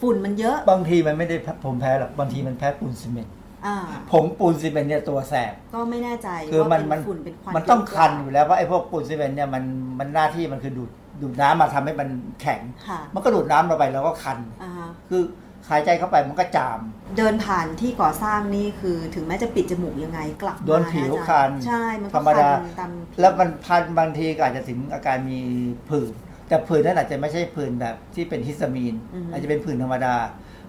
[0.00, 3.34] ฝุ่นมันเยอะ บางทีมันไม่ได้ผมแพ้หรอกบางทีมันแพ้ปูนซีเมนต์
[3.66, 3.76] อ่า
[4.10, 9.64] ผงปูนซีเมนต์เนี่ยตัวแสบก็ไม่แน่ใจคือมันว่ามันเป็นฝุ่นเป็นควันมันต้องเยอะกว่าคันอยู่แล้วเพราะไอ้พวกปูนซีเมนต์เนี่ยมัน
[9.98, 10.90] มันหน้าที่มันคือดูด
[11.22, 12.08] ดูดน้ำมาทำให้มัน
[12.40, 15.22] แข็งค่ะมันก็ดูดน้ำเราไปแล้วก็คันอ่าฮะคือ
[15.70, 16.80] หายใจเข้าไปมันก็จาม
[17.18, 22.90] เดินผ่านที่ก่อสร้างนี่คือถึงแม้จะปิดจมูกยังไงกลับมาโดนผิวอาจารย์คันใช่มันก็ธรรมดาคันตาม
[23.20, 25.40] แล้วมันพันบางทีก็อาจจะถึงอาการมี
[25.88, 26.12] ผื่น
[26.48, 30.14] แต่ผื่นนั้นอาจจะไม่ใช่ผื่นแบบที่เป็นฮิสตามีนอือฮึอาจจะเป็นผื่นธรรมดา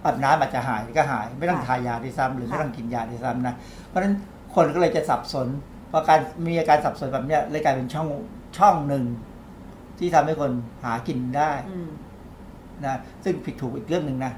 [0.04, 3.54] อาบน้ำอาจจะหายก็หาย ไม่ต้องค่ะทายาด้วยซ้ำหรือไม่ค่ะต้องกินยาด้วยซ้ำนะ
[3.86, 4.14] เพราะฉะนั้น
[4.54, 5.48] คนก็เลยจะสับสน
[5.90, 8.08] พอการมีอาการสับสนแบบเนี้ยเลยกลายเป็นช่อง
[8.58, 9.04] ช่องหนึ่ง
[9.98, 10.52] ที่ทำให้คน
[10.84, 11.90] หากินได้อืม
[12.84, 14.32] นะซึ่งผิดถูกอีกเรื่องหนึ่งนะ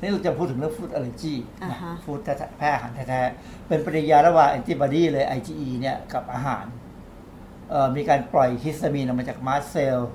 [0.00, 2.20] นี่เราจะพูดถึงเรื่องฟู้ดอ l ล r ร์จีอ่าฮะฟู้ด
[2.58, 6.64] แพ้อาหารแท้ๆเป็นปฏิกิริยาระหว่างแอนติบอดีเลย IgE เนี่ยกับอาหาร
[7.70, 10.10] เอ่อมีการปล่อยฮิสตามีนออกมาจาก mast cell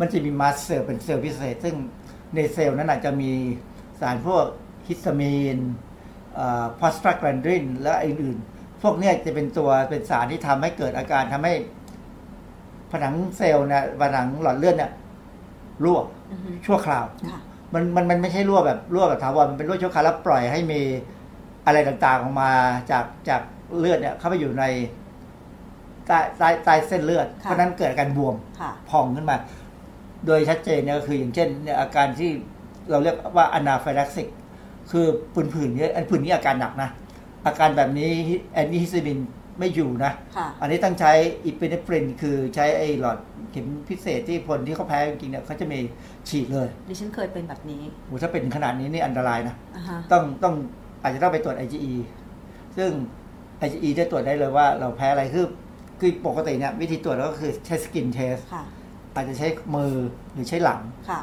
[0.00, 1.74] มันจะมี mast cell เป็นเซลล์พิเศษ ซึ่ง
[2.34, 3.30] ในเซลล์นั้นอาจจะมี
[4.00, 4.44] สารพวก
[4.88, 5.58] ฮิสตามีน
[6.78, 11.54] prostaglandin และอื่นๆ พวกเนี้ยจะเป็นตัวเป็นสารที่ทำให้เกิดอาการทำให้
[12.92, 14.92] ผนังเซลล์เนี่ยผนังหลอดเลือดเนี่ย
[15.84, 17.40] รั่วอือฮึชั่วคราวค่ะ
[17.74, 20.80] มันมันมันไม่ใช่รั่วแบบรั่วแบบถาวรมันเป็นรั่วชั่วคราวแล้วปล่อยให้มี
[21.66, 22.50] อะไรต่างๆออกมา
[22.90, 23.42] จากจาก
[23.78, 24.64] เลือดเนี่ยเข้าไปอยู่ใน
[26.06, 29.36] ใต้ใต้ใต้เส้นเลือด ค่ะราะฉะนั้นเกิดอาการบวมค่ะพองขึ้นมา
[30.26, 32.30] โดยชัดเจนเนี่ยก็คืออย่างเช่นเนี่ยอาการที่
[32.90, 34.28] เราเรียกว่า anaphylactic
[34.90, 36.90] คือผื่นๆเนี่ยอันผื่นนี้อาการหนักนะ
[37.46, 38.10] อาการแบบนี้
[38.52, 39.18] แอนติฮิสตามิน
[39.58, 41.12] ไม่อยู่นะค่ะอันนี้ต้องใช้
[41.44, 43.18] อิปเนฟรินคือใช้ไอ้หลอด
[43.50, 45.78] เข็มพิเศษที่คนที่เขาแพ้จริงๆเนี่ยเขาจะมี
[46.28, 50.54] ฉีดเลยดิฉันเคยเป็นแบบนี้โหถ้าเป็นขนาดนี้นี่อันตรายนะอ่าฮะต้องต้อง
[51.02, 51.94] อาจจะต้องไปตรวจ IgE
[52.76, 52.90] ซึ่ง
[53.66, 55.46] IgE จะตรวจได้เลยว่าเราแพ้อะไรคือ
[56.00, 58.64] คือปกติเนี่ยวิธีตรวจก็คือใช้ skin test ค่ะ
[59.14, 59.46] อาจจะใช้
[59.76, 59.94] มือ
[60.32, 61.20] หรือใช้หลังค่ะ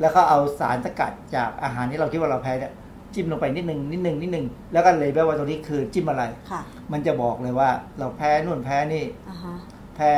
[0.00, 2.72] แล้วก็เอาสารสกัดจากอาหารที่เราคิดว่าเราแพ้เนี่ย
[3.14, 6.60] จิ้มลงไปนิดนึงนิดนึงนิดนึงแล้วก็เลยแปลว่าตรงนี้คือจิ้มอะไรค่ะ
[6.92, 7.68] มันจะบอกเลยว่า
[7.98, 9.54] เราแพ้นู่นแพ้นี่อ่าฮะ
[9.96, 10.12] แพ้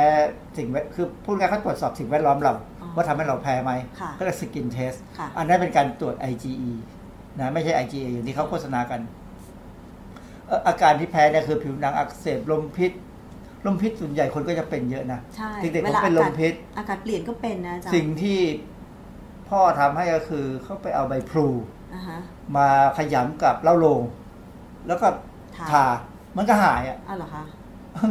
[0.57, 6.71] สิ่งแวดคือพูดง่ายๆเขาตรวจสอบสิ่งแวดล้อมเราอ๋อว่าทำให้เราแพ้ไหมค่ะก็เรียกสกินเทสค่ะอันนั้นเป็นการตรวจ IgE
[7.39, 9.01] นะไม่ใช่ IgA อย่างที่เขาโฆษณากัน
[10.47, 12.91] เอ่ออาการที่แพ้เนี่ยคือผิวหนังอักเสบลมพิษ
[13.65, 18.39] ลมพิษส่วนใหญ่คนก็จะเป็นเยอะนะใช่เด็กๆเวผมลาเป็นลอามกาศพิษ อากาศเปลี่ยนก็เป็นนะอาจารย์สิ่งที่
[19.49, 21.47] พ่อทำให้ก็คือเขาไปเอาใบพลู
[21.93, 22.19] อ่าฮะ
[22.57, 24.01] มาขยำกับเหล้าโลง
[24.87, 25.07] แล้วก็
[25.55, 25.85] ทาทา
[26.37, 27.43] มันก็หายอะอ้าวเหรอคะ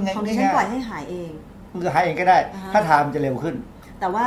[0.04, 1.30] ง่ายของดิๆฉันปล่อยให้หายเอง
[1.72, 3.54] มันก็หายเองก็ได้อ่าฮะถ้าทามันจะเร็วขึ้น
[4.00, 4.24] แต่ว่า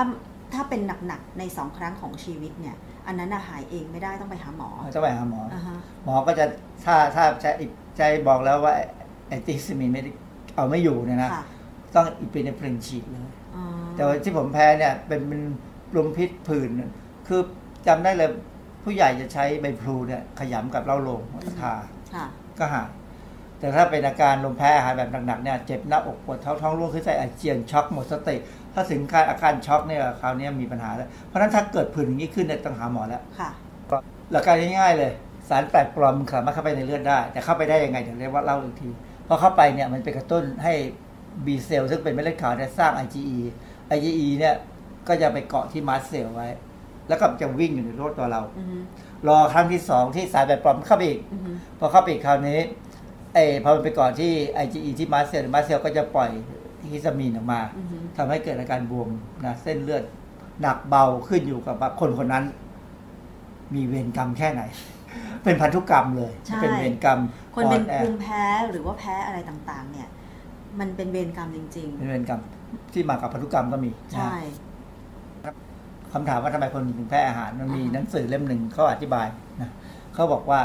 [0.53, 2.75] ถ้าเป็นหนักๆในสองครั้งของชีวิตเนี่ย
[3.07, 6.45] อันนั้นน่ะหายเองไม่ได้ต้องไปหาหมอจะไปหาหมออ่าฮะหมอก็จะ
[6.85, 7.45] ถ้าถ้าใจ
[7.97, 8.73] ใจบอกแล้วว่า
[9.27, 10.11] แอนติฮิสตามีนไม่ได้
[10.57, 11.43] เอาไม่อยู่เนี่ยนะค่ะ
[11.95, 13.21] ต้องอีปินฟรินฉีดเลย
[13.55, 13.63] อ๋อ
[13.95, 15.41] แต่ว่าที่ผมแพ้เนี่ยเป็นเป็น
[15.95, 16.69] ลมพิษผื่น
[17.27, 17.41] คือ
[17.87, 18.29] จำได้เลย
[18.83, 21.21] ผู้ใหญ่จะใช้ใบพลูเนี่ยขยำกับเหล้าโลง
[21.61, 21.73] ทา
[22.15, 22.25] ค่ะ
[22.59, 22.87] ก็หาย
[23.59, 28.35] แต่ถ้าเป็นอาการลมแพ้อาหารแบบหนักๆเนี่ยเจ็บหน้าอกปวดท้องท้องร่วงขึ้นไส้อาเจียนช็อกหมดสติ
[28.73, 33.49] ถ้าถึงการอาการช็อกเนี่ยคราวนี้มีปัญหาแล้วเพราะฉะนั้นถ้าเกิดผื่นอย่างนี้ขึ้นเนี่ยต้องหาหมอแล้วค่ะ
[34.31, 35.11] หลักการง่ายๆเลย
[35.49, 38.89] สารแปลกปลอมมันสามารถเข้าไปในเลือดได้ แต่เข้าไปได้ยังไงเดี๋ยวเรียกว่าเล่าอีกที
[39.27, 40.73] พอเข้าไปเนี่ยมันไปกระตุ้นให้
[41.45, 43.37] B เซลล์ซึ่งเป็นเม็ดเลือดขาวเนี่ยสร้าง IgE
[43.95, 44.55] IgE เนี่ย
[45.07, 46.47] ก็จะไปเกาะที่ mast cell ไว้
[47.07, 48.77] แล้วก็จะวิ่งอยู่ในรอบตัวเราอือฮึ
[49.27, 52.59] รอครั้งที่สองที่สารแปลกปลอมเข้าไปอีกอือฮึพอเข้าไปอีกคราวนี้
[53.33, 54.31] ไอ้พอมันไปก่อนที่
[54.63, 56.29] IgE ที่มาสเซลล์มาสเซลล์ก็จะปล่อย
[56.91, 59.09] histamine ออกมาอือฮึทำให้เกิดอาการบวม
[59.45, 60.03] นะเส้นเลือด
[60.61, 62.45] หนักเบาขึ้นอยู่กับว่าคนคนนั้น
[63.73, 64.61] มีเวรกรรมแค่ไหน
[65.43, 67.19] เป็นพันธุกรรมเลยใช่เป็นเวรกรรม
[67.55, 70.07] คนเป็นอ่อแอภูมิแพ้หรือว่าแพ้อะไรต่างๆ เนี่ย
[70.79, 72.41] มันเป็นเวรกรรมจริงเป็นเวรกรรม
[72.93, 74.37] ที่มากับพันธุกรรมก็มีๆนะใช่
[76.13, 79.27] คำถามว่าทำไมคนถึงแพ้อาหารมันมีหนังสือเล่มหนึ่งเขาอธิบาย
[79.61, 79.69] นะ
[80.13, 80.61] เขาบอกว่า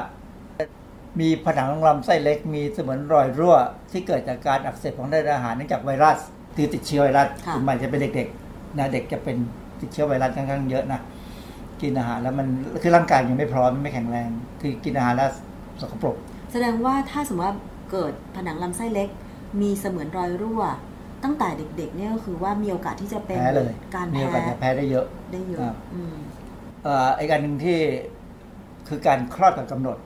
[1.21, 3.57] มีผนังลำไส้เล็กมีเสมือนรอยรั่ว
[3.93, 6.19] ที่เกิดจากการอักเสบของได้อาหารเนื่องจากไวรัส
[6.57, 9.37] คือติดเชื้อไวรัสค่ะส่วนใหญ่จะเป็นเด็กๆนะเด็กจะเป็น
[9.81, 11.01] ติดเชื้อไวรัสค่อนข้างเยอะนะ
[11.83, 12.47] กินอาหารแล้วมัน
[12.83, 14.29] คือร่างกายยังไม่พร้อมไม่แข็งแรง
[14.61, 15.31] คือกินอาหารแล้ว
[15.81, 16.17] สกปรก
[16.53, 17.57] แสดงว่าถ้าสมมติว่า
[17.91, 19.09] เกิดผนังลำไส้เล็ก
[19.61, 20.63] มีเสมือนรอยรั่ว
[21.25, 26.17] ตั้งแต่เด็กๆเนี่ยก็คือว่ามีโอกาสที่จะเป็นแพ้เลยการมีโอแพ้กาสจะแพ้ได้เยอะได้เยอะครับอืม
[26.85, 27.79] เอ่ออีกอันหนึ่งที่
[28.89, 29.97] คือการคลอดก่อนกำหนด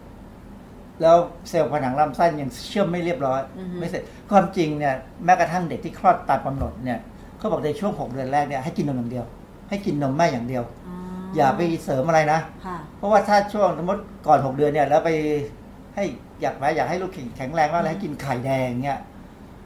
[1.03, 1.16] แล้ว
[1.49, 6.99] เซลล์ผนังลำไส้ยังเชื่อมไม่เรียบร้อยอือฮึไม่เสร็จความจริงเนี่ยแม้กระทั่งเด็กที่คลอดตามกำหนดเนี่ย
[7.39, 9.27] เขาบอกในช่วงหกเดือนแรกเนี่ยให้กินนมอย่างเดียว
[9.68, 10.62] ให้กินนมแม่อย่างเดียว
[11.37, 15.11] อ๋ออย่าไปเสริมอะไรนะค่ะเพราะว่าถ้าช่วงสมมติก่อนหกเดือนเนี่ย แล้วไป
[15.95, 16.05] ให้
[16.43, 19.01] อยากไหมอยากให้ลูกแข็งแรงมากเลยให้กินไข่แดงเนี่ย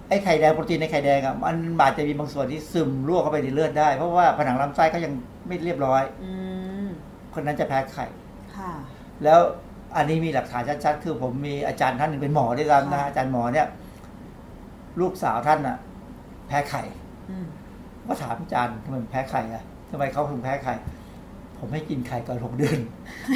[0.09, 5.13] ไอ้ไข่แดงโปรตีนในไข่แดงอะมันอาจจะมีบางส่วนที่ซึมรั่วเข้าไปในเลือดได้ เพราะว่าผนังลำไส้เขายัง
[5.49, 6.33] ไม่เรียบร้อยอื
[6.87, 6.89] ม
[7.35, 8.07] คนนั้นจะแพ้ไข่
[8.57, 8.73] ค่ะ
[9.25, 9.41] แล้ว
[9.97, 13.67] อันนี้มีหลักฐานชัดๆ คือผมมีอาจารย์ท่านหนึ่งเป็นหมอด้วยกันนะค่ะอาจารย์หมอเนี่ย
[15.01, 15.77] ลูกสาวท่านอะ
[16.49, 16.83] แพ้ไข่
[17.31, 17.47] อืม
[18.07, 20.75] ก็ถามอาจารย์ทำไมแพ้ไข่อะทำไมเขาถึงแพ้ไข่
[21.61, 22.79] ผมให้กินไข่ก่อนหกเดือน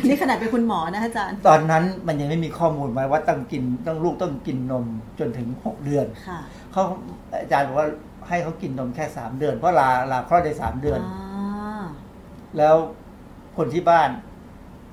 [0.06, 4.86] นี่ขนาดเป็นคุณหมอนะอาจารย์ ตอนนั้นมันยังไม่มีข้อมูลมาว่าต้องกินต้องลูกต้องกินนม
[5.18, 6.40] จนถึงหกเดือนค่ะ
[6.72, 6.82] เขา
[7.42, 7.88] อาจารย์บอกว่า
[8.28, 11.84] ให้เขากินนมแค่สามเดือน เพราะลาลาคลอดได้สามเดือนอ่า
[12.58, 12.76] แล้ว
[13.56, 14.08] คนที่บ้าน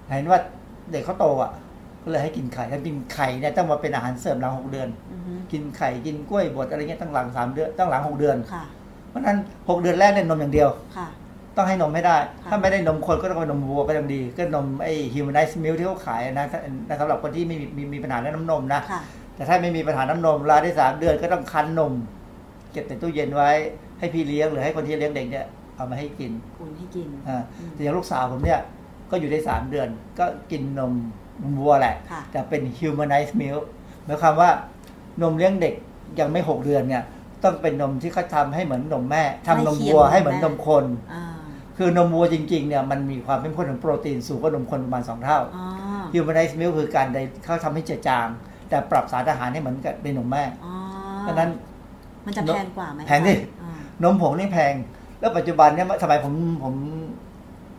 [0.07, 0.39] เห็นว่า
[0.91, 1.51] เด็กเขาโตอะ
[2.03, 8.63] ก็เลยให้กินไข่ถ้ากินไข่เนี่ยต้องมาเป็นอาหารเสริมหลังหกเดือนอือฮึกินไข่กินกล้วยบดอะไรเงี้ยตั้งหลังสามเดือนตั้งหลังหกเดือนค่ะ
[9.09, 9.37] เพราะฉะนั้น
[9.69, 11.07] หกเดือนแรกเนี่ยนมอย่างเดียวค่ะ
[11.55, 19.01] ต้องให้นมไม่ได้ค่ะถ้าไม่ได้นมคนก็ต้องเป็นนมวัวก็ยังดี ก็นมไอ้ humanized milk ที่เขาขายนะถ้านะสำหรับคนที่ไม่มีมีมีปัญหาเรื่องน้ำนมนะค่ะ
[19.35, 21.93] แต่ถ้าไม่มีปัญหาน้ำนมลาได้สามเดือนก็ต้องคั้นนม
[22.71, 23.51] เก็บในตู้เย็นไว้
[23.99, 25.45] ให้พี่เลี้ยงหรือให้คนที่เลี้ยงเด็กเนี่ย
[25.75, 28.59] เอามาให้กินอุ่นให้กินอ่าอืมแต่อย่างลูกสาวผมเนี่ย
[29.11, 29.87] ก็อยู่ได้สามเดือน
[30.19, 30.93] ก็กินนม
[31.41, 33.63] นมวัวแหละค่ะแต่เป็น humanized milk
[34.05, 34.49] หมายความว่า
[35.21, 35.73] นมเลี้ยงเด็ก
[36.19, 37.03] ยังไม่หกเดือนเนี่ย
[37.43, 41.30] ต้องเป็นนมที่เขาทำให้เหมือนนมแม่ทำนมวัวให้เหมือนนมคนอ่า
[41.83, 45.65] คือนมวัวจริงๆเนี่ยมันมีความเข้มข้นของโปรตีนสูงกว่านมคนประมาณสองเท่าอ๋อ
[46.13, 48.27] humanized milk คือการได้เขาทำให้เจือจาง
[48.69, 50.73] แต่ปรับสารอาหารให้เหมือนกับในนมแม่อ๋อ
[51.27, 51.49] ดังนั้น
[52.25, 53.73] มันจะแพงกว่าไหมแพงดิอ่า
[54.03, 54.73] นมผงนี่แพง
[55.19, 56.75] แล้วปัจจุบันเนี่ยสมัยผมผม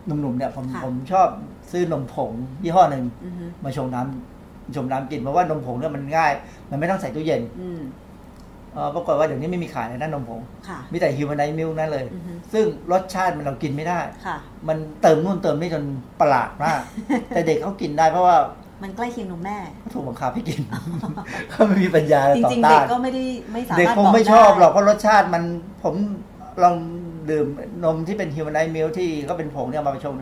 [0.07, 1.28] หนุ่มๆเนี่ยผมค่ะผมชอบ
[1.70, 2.32] ซื้อนมผง
[2.62, 6.32] ยี่ห้อหนึ่งอือฮึมาชงน้ำชงน้ำกินเพราะว่านมผงเนี่ยมันง่าย
[6.70, 8.01] มันไม่ต้องใส่ตู้เย็นอืมเออ
[8.95, 14.37] ปรากฏว่าเดี๋ยวนี้ไม่มีขายเลยนะนมผงค่ะมีแต่ humanized milk นั่นเลยอือฮึซึ่งรสชาติมันเรากินไม่ได้ค่ะ
[14.68, 15.85] มันเติมนู่นเติมนี่จน
[16.20, 16.81] ประหลาดมาก
[17.29, 18.37] แต่เด็กเขากินได้เพราะว่า
[18.83, 20.61] มันใกล้เคียงนมแม่เขาถูกบังคับให้กิน
[21.51, 25.43] เขาไม่มีปัญญาจต่อริงๆเด็ต้ากนก็ไม่ได้ไม่สามารถเด็กคงบไม่ชอบด้หรอกเพราะรสชาติมัน
[25.83, 25.95] ผม
[26.62, 26.77] ลอง
[27.31, 27.47] ดื่ม
[27.85, 30.14] นมที่เป็น humanized milk ที่เขาเป็นผงเนี่ยมาไปชง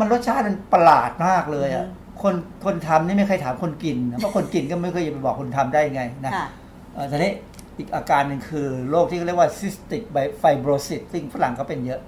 [0.00, 1.86] มันรสชาติมันประหลาดมากเลยอะ
[2.22, 6.46] คนคนทำนี่ไม่เคยถามคนกินนะเพราะคนกินก็ไม่เคยจะไปบอกคนทำได้ไงนะค่ะ
[6.94, 7.32] เอ่อทีนี้
[7.78, 10.02] อีกอาการหนึ่งคือโรคที่เขาเรียกว่า cystic
[10.42, 12.00] fibrosis ซึ่งฝรั่งก็เป็นเยอะ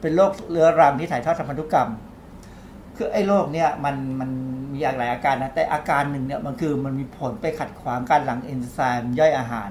[0.00, 1.90] เป็นโรคเรื้อรังที่ถ่ายทอดทางพันธุกรรม
[2.96, 4.30] คือไอ้โรคเนี่ยมันมัน
[4.72, 9.70] มีหลายอาการนะแต่อาการหนึ่งเนี่ยมันคือมันมีผลไปขัดขวางการหลั่งเอนไซม์ย่อยอาหาร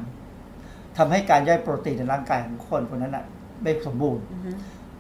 [0.98, 3.26] ทำให้การย่อยโปรตีนในร่างกายของคนคนนั้นอะ
[3.62, 4.24] ไม่สมบูรณ์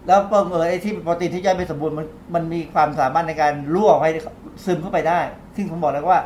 [0.07, 4.11] แล้วบังเอิญไอ้ที่โปรตีนที่ย่อยไม่สมบูรณ์มันมันมีความสามารถในการรั่วให้
[4.65, 5.19] ซึมเข้าไปได้
[5.55, 6.21] ซึ่งผมบอกแล้วว่า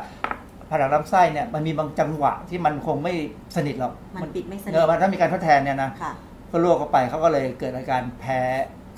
[0.72, 3.14] ผนังลำไส้เนี่ยมันมีบางจังหวะที่มันคงไม่
[3.56, 3.92] สนิทหรอก
[4.22, 6.12] มันปิดไม่สนิทเออมันถ้ามีการทดแทนเนี่ยนะค่ะ
[6.50, 8.40] ก็รั่วเข้าไปเขาก็เลยเกิดอาการแพ้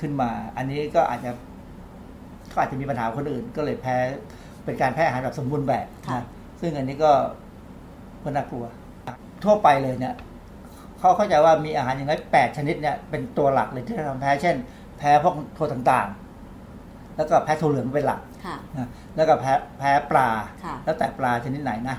[0.00, 1.30] ขึ้นมา อันนี้ก็อาจจะ
[2.48, 3.96] เขาอาจจะมีปัญหาคนอื่น ก็เลยแพ้
[4.64, 6.24] เป็นการแพ้อาหารแบบสมบูรณ์แบบนะ
[6.60, 7.12] ซึ่งอันนี้ก็
[8.22, 8.64] ก็น่ากลัว
[9.44, 10.14] ทั่วไปเลยเนี่ย
[10.98, 14.56] เขาเข้าใจว่ามีอาหารอย่างไรแปดชนิดเนี่ยเป็นตัวหลักเลยที่ทำแพ้เช่น
[14.98, 18.33] แพ้พวกโทต่างๆ แล้วก็แพ้ถั่วเหลืองเป็นหลักค่ะ
[18.78, 20.28] นะแล้วก็แพ้แพ้ปลา
[20.64, 21.96] ค่ะแล้วแต่ปลาชนิดไหนนะ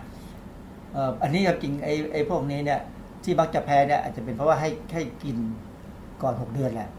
[0.93, 2.79] เอ่ออันนี้จริงๆไอ้ไอ้พวกนี้เนี่ย
[3.23, 5.37] ที่มักจะแพ้เนี่ยอาจจะเป็นเพราะว่าให้ให้กิน
[6.21, 6.89] ก่อนหกเดือนแหละ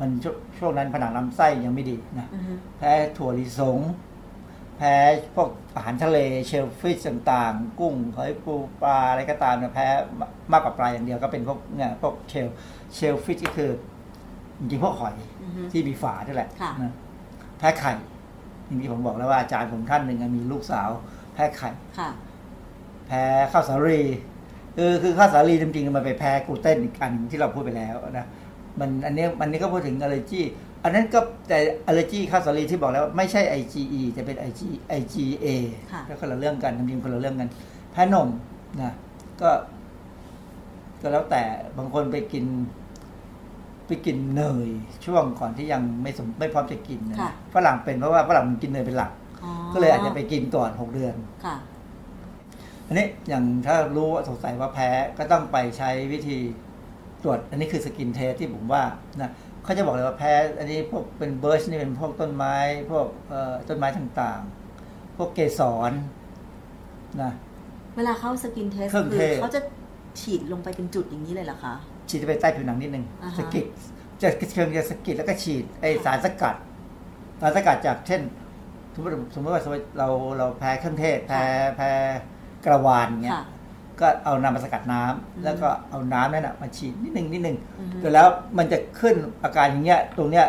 [0.00, 3.80] มันชวช่วงนั้นผนังลำไส้ยังไม่ดีนะอือฮึแพ้ถั่วลิสง
[4.76, 4.94] แพ้
[5.36, 9.86] พวกอาหารทะเล shellfish ต่างๆ กุ้งหอยปูปลาอะไรก็ตามเนี่ยแพ้
[10.52, 12.46] มากกว่าปลาอย่างเดียวก็เป็นพวกเนี่ยพวก shell
[12.94, 13.70] shellfish ก็คือ
[14.58, 16.92] จริงๆพวกหอยอือฮึที่มีฝาด้วยแหละค่ะนะ
[17.58, 17.92] แพ้ไข่
[18.66, 20.88] อย่างที่ผมบอกแล้วว่าอาจารย์ผมท่านหนึ่งมีลูกสาว
[21.34, 22.10] แพ้ไข่ค่ะ
[23.06, 24.00] แพ้ข้าวสาลี
[24.76, 28.26] คือคือข้าวสาลีจริงๆมันไปแพ้ gluten อีกอันที่เราพูดไปแล้วนะ
[28.80, 30.40] มันอันนี้มันนี้ก็พูดถึงอ l ลเลอร์จี
[30.84, 34.60] อันนั้นก็แต่อ l ลเลอร์จีข้าวสาลีที่บอกแล้วไม่ใช่ IgE จะเป็น IG
[34.98, 35.46] IgA
[35.92, 37.48] ค่ะแล้วคนละเรื่องกันจริงๆคนละเรื่องกัน
[37.92, 38.28] แพ้นม
[38.80, 38.94] นะ
[39.40, 39.50] ก็
[41.00, 41.42] ก็แล้วแต่
[41.78, 42.44] บางคนไปกิน
[43.86, 44.68] ไปกินเนย
[45.06, 49.10] ช่วงก่อนที่ยังไม่สมไม่พร้อมจะกินนะค่ะฝรั่งเป็นเพราะว่าฝรั่งมันกินเนยเป็นหลัก
[49.44, 51.14] อ๋อก็เลยอาจจะไปกินก่อนหกเดือน
[51.44, 51.56] ค่ะ
[52.86, 56.38] อันนี้อย่างถ้ารู้ว่าสงสัยว่าแพ้ก็ต้องไปใช้วิธี
[57.22, 58.82] ตรวจ อันนี้คือ skin test ที่ผมว่า
[59.20, 59.30] นะ
[59.64, 62.56] เขาจะบอกเลยว่าแพ้ อันนี้พวกเป็น birch นี่เป็นพวกต้นไม้
[62.90, 65.60] พวกเอ่อต้นไม้ต่างๆ พวกเกส
[65.90, 65.92] ร
[67.22, 67.32] นะ
[67.96, 69.60] เวลาเข้า skin test เครื่องคืเทอศเขาจะ
[70.20, 71.74] ฉีดลงไปเป็นจุดอย่างนี้เลยเหรอคะ
[72.08, 73.64] ฉีดไปใต้ผิวหนังนิดนึงอ่าฮะสะกิด
[74.22, 76.54] จะเชิงจะสะกิดแล้วก็ฉีดไอสารสกัด
[77.40, 78.22] สารสกัดจากเช่น
[78.94, 81.42] สมมติสมมติว่าสมมติเราเราแพ้เครื่องเทศแพ้
[81.76, 81.90] แพ้
[82.64, 83.44] กระวานเงี้ยค่ะ
[84.00, 88.26] ก็เอาน้ำมาสกัดน้ำอืมแล้วก็เอาน้ำนั่นนะมาฉีดนิดนึงนิดนึงอือฮึเสร็จแล้ว
[88.58, 90.46] มันจะขึ้นอาการอย่างเงี้ย ตรงเนี้ย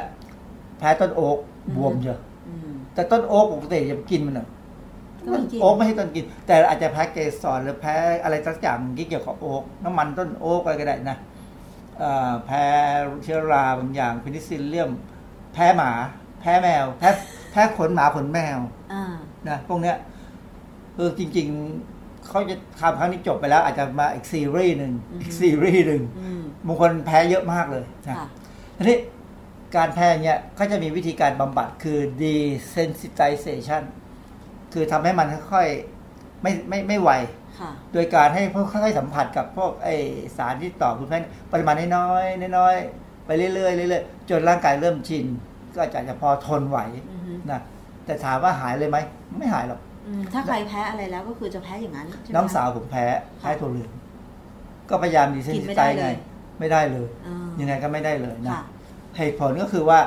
[0.78, 4.48] แพ้ต้นโอ๊กอือฮึบวมเยอะอืมแต่ต้นโอ๊กปกติจะกินมันเหรอ
[5.26, 11.37] ก็ไม่กินโอ๊กไม่ให้ต้นกิน แต่อาจจะแพ้เกสรหรือแพ้อะไรสักอย่างที่เกี่ยวกับโอ๊กน้ำมันต้นโอ๊กอะไรก็ได้นะเอ่อ
[12.46, 12.66] แพ้
[13.24, 14.92] เชื้อราบางอย่างพินิซิลเลียม
[15.54, 15.92] แพ้หมา
[16.42, 17.10] แพ้แมว แพ้
[17.52, 18.60] แพ้ขนหมาขนแมว
[18.94, 19.04] อ่า
[19.50, 19.98] นะพวกเนี้ย
[20.96, 21.48] เออจริง
[21.88, 28.28] ๆเขาจะทำครั้งนี้จบไปแล้ว อาจจะมาอีกซีรีส์หนึ่งอือฮึอีกซีรีส์หนึ่งอืมบางคนแพ้เยอะมากเลยนะค่ะ
[28.78, 28.98] ทีนี้
[29.76, 33.84] การแพ้เนี่ยก็จะมีวิธีการบำบัดคือ desensitization
[34.74, 37.47] คือทำให้มันค่อยๆไม่ไม่ไม่ไวค่ะ
[37.94, 39.90] โดยการให้พวกค่อยๆสัมผัสกับพวกไอ
[40.38, 41.20] สารที่ต่อคุณแพ้
[41.52, 45.26] ปริมาณน้อยๆน้อยๆไปเรื่อยๆเรื่อยๆจนร่างกายเริ่มชิน
[45.74, 46.80] ก็อาจจะพอทนไหว
[47.12, 47.62] อือฮึนะ
[48.06, 48.98] แต่ถามว่าหายเลยไหม
[49.38, 53.06] ไม่หายหรอกอืมถ้าใครแพ้อะไรแล้วก็คือจะแพ้อย่างนั้นใช่ไหมน้องสาวผมแพ้
[53.40, 53.92] แพ้ถั่วเหลือง
[54.90, 56.16] ก็พยายามดีเซนกินซิไม่ไตได้ไงเลย
[56.60, 58.64] ไม่ได้เลยอ่ายังไงก็ไม่ได้เลยนะค่ะ
[59.18, 60.00] เหตุผลก็คือว่า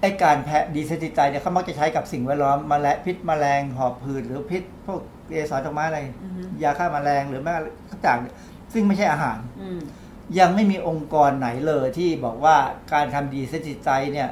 [0.00, 7.52] ไอการแพ้ดีเซนซิไตเนี่ยเขามักจะใช้กับสิ่งแวดล้อมแมลงพิษแมลงหอบผืดหรือพิษพวกเกสรดอกไม้อะไรอือฮึยาฆ่าแมลงหรือแม้
[7.90, 9.80] ต่างๆซึ่งไม่ใช่อาหารอืม
[10.38, 12.56] ยังไม่มีองค์กรไหนเลยที่บอกว่า
[12.92, 14.28] การทำดีเซนซิไตเนี่ย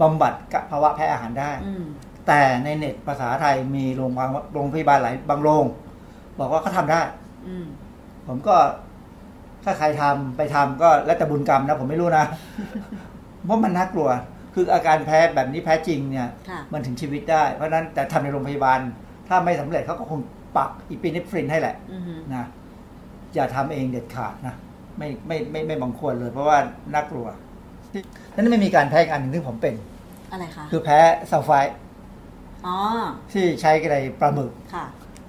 [0.00, 1.84] บำบัดกับภาวะแพ้อาหารได้อืม
[2.26, 5.64] แต่ในเน็ตภาษาไทยมีโรงพยาบาลโรงพยาบาลหลายบางโรง
[6.38, 7.00] บอกว่าเขาทำได้
[7.46, 7.66] อืม
[8.26, 8.56] ผมก็
[9.64, 12.24] ถ้าใครทำไปทำก็แล้วแต่บุญกรรมนะ ผมไม่รู้นะ
[13.44, 14.08] เพราะมันน่ากลัว
[14.54, 18.80] คืออาการแพ้แบบนี้แพ้จริงเนี่ยค่ะมันถึงชีวิตได้ เพราะฉะนั้นแต่ทำในโรงพยาบาล
[19.28, 20.20] ถ้าไม่สำเร็จเขาก็คง
[20.56, 22.46] ปักอีปินิฟรินให้แหละอือฮึนะ
[23.34, 24.54] อย่าทำเองเด็ดขาดนะ
[24.98, 26.58] ไม่ไม่ไม่ไม่บังควรเลย เพราะว่า
[26.94, 27.26] น่ากลัว
[28.34, 29.74] นั้นไม่มีการแพ้อีกอันหนึ่งที่ผมเป็น
[30.32, 30.98] อะไรคะคือแพ้
[31.30, 31.74] sulfite
[32.66, 32.76] อ๋อ
[33.32, 34.84] ที่ใช้ในปลาหมึกค่ะ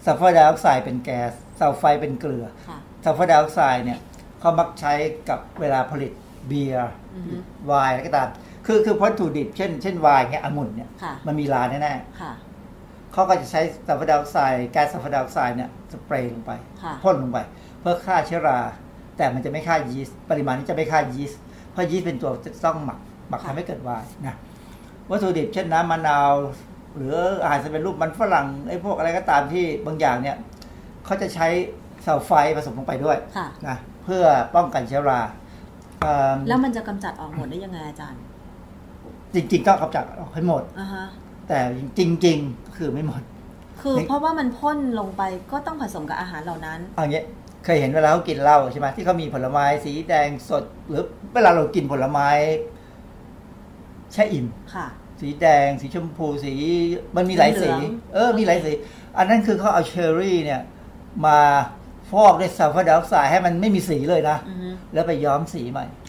[0.05, 3.99] sulfur dioxide เป็นแก๊ส sulfite เป็นเกลือค่ะ sulfur dioxide เนี่ย
[4.39, 4.93] เขามักใช้
[5.29, 6.11] กับเวลาผลิต
[6.47, 8.29] เบียร์อือฮึไวน์อะไรก็ตาม
[8.65, 16.51] คือคือวัตถุดิบเช่น เช่นไวน์เงี้ยองุ่นเนี่ยค่ะมันมีราแน่ค่ะๆเขาก็จะใช้ sulfur dioxide แก๊ส sulfur dioxide เนี่ยสเปรย์ลงไป
[16.83, 17.39] ค่ะพ่นลงไป
[17.79, 18.59] เพื่อฆ่าเชื้อรา
[19.17, 21.39] แต่มันจะไม่ฆ่ายีสต์ปริมาณนี้จะไม่ฆ่ายีสต์
[21.71, 22.99] เพราะยีสต์เป็นตัวจะต้องหมัก
[23.29, 24.35] หมักทำให้เกิดไวน์นะ
[25.09, 26.33] วัตถุดิบเช่นน้ำมะนาว
[26.95, 30.37] หรืออาหารสำเร็จรูปมันฝรั่งไอ้พวกอะไรก็ตามที่บางอย่างเนี่ย
[31.05, 31.47] เขาจะใช้
[32.03, 34.23] sulfite ผสมลงไปด้วยค่ะนะเพื่อ
[34.55, 35.21] ป้องกันเชื้อรา
[36.01, 38.21] เอิ่มแล้วมันจะกำจัดออกหมดได้ยังไงอาจารย์
[39.33, 41.05] จริงๆต้องกำจัดออกให้หมด อ่าฮะ
[41.47, 41.59] แต่
[41.97, 43.21] จริง ๆ คือไม่หมด
[43.81, 45.21] คือเพราะว่ามันพ่นลงไป
[45.51, 47.23] ก็ต้องผสมกับอาหารเหล่านั้น เอางี้
[47.63, 51.03] เคยเห็นเวลาเขากินเหล้าใช่ไหมที่เขามีผลไม้สีแดงสด หรือ
[51.33, 52.29] เวลาเรากินผลไม้
[54.13, 54.87] แช่อิ่ม ค่ะ
[55.21, 56.53] สีแดง สีชมพูสี
[57.15, 58.71] มันมีหลายสี เหลืองเออ มีหลายสี
[59.17, 60.61] อันนั้นคือเขาเอาเชอร์รี่เนี่ย
[61.25, 61.39] มา
[62.11, 66.02] ฟอกด้วย sulfur dioxide ให้มันไม่มีสีเลยนะ อือฮึ แล้วไปย้อมสีใหม่อ๋อ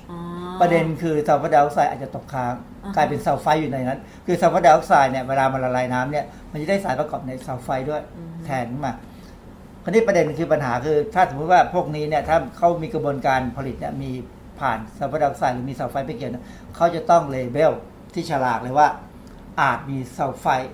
[0.60, 2.52] ประเด็นคือ sulfur dioxide อาจจะตกค้าง
[2.84, 8.02] อ่าฮะกลายเป็น sulfite อยู่ในนั้น คือ sulfur dioxide เนี่ยเวลามันละลายน้ำเนี่ยมันจะได้สารประกอบใน sulfite ด้วย
[8.44, 8.94] แทนขึ้นมา
[9.82, 14.10] คราวนี้ประเด็นคือปัญหาคือถ้าสมมติว่าพวกนี้เนี่ยถ้าเขามีกระบวนการผลิตเนี่ยมี
[14.60, 16.44] ผ่าน sulfur dioxide หรือมี sulfite ไปเกี่ยวเนี่ย
[16.76, 17.72] เขาจะต้อง label
[18.14, 18.88] ที่ฉลากเลยว่า
[19.60, 20.72] อาจมี sulfite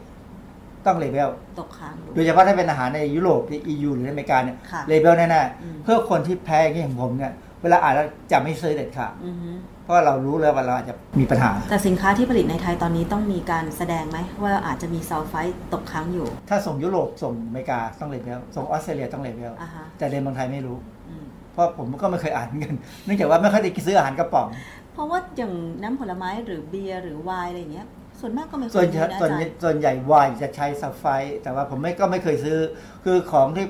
[0.87, 1.28] ต้อง label
[1.61, 5.26] ตกค้างอยู่โดยเฉพาะถ้าเป็นอาหารในยุโรปที่ EU หรือในอเมริกาเนี่ยค่ะ label แน่
[5.62, 9.50] อืมๆเพื่อคนที่แพ้อย่างผมเนี่ย เวลาอ่านแล้วจะไม่ซื้อเด็ดขาดอือฮึ
[9.84, 20.76] เพราะเรารู้แล้วว่าเราอาจจะมีปัญหา แต่สินค้าที่ผลิตในไทยตอนนี้ต้องมีการแสดงไหมว่าอาจจะมี sulfite ตกค้างอยู่ ถ้าส่งยุโรปส่งอเมริกาต้อง label ส่งออสเตรเลียต้อง label อ่าฮะแต่ในเมืองไทยไม่รู้
[21.08, 24.48] อืมเพราะผมก็ไม่เคยอ่านเหมือนกันเนื่องจากว่าไม่ค่อยได้ซื้ออาหารกระป๋อง
[24.92, 25.52] เพราะว่าอย่าง
[25.82, 27.86] น้ำผลไม้หรือเบียร์หรือไวน์อะไรอย่างเงี้ย
[28.20, 32.58] ส่วนมากก็ไม่เคส่วยนมีใหญ่นะอาส่วนจารใหญ่ย์ส่วนใหญ่ไวน์จะใช้ sulfite แต่ว่าผมไม่ก็ไม่เคยซื้อ
[33.04, 33.66] คือของที่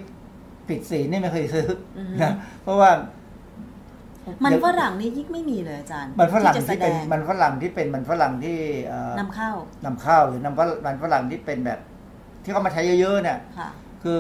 [0.69, 1.67] ผิดสีนี่ไม่เคยซื้อ
[1.99, 2.91] ออฮึนะเพราะว่า
[4.45, 9.51] มันฝรั่งนี่ยิ่งไม่มีเลยอาจารย์ มันฝรั่งจะแสที่ดเป็นงมันฝรั่งที่เป็นมันฝรั่งที่เอ่อนำเข้า
[9.85, 11.81] นำเข้าหรือนำฝรั่งมันฝรั่งที่เป็นแบบ
[12.45, 13.69] ที่เขามาใช้เยอะๆเนี่ยค่ะ
[14.03, 14.19] คือ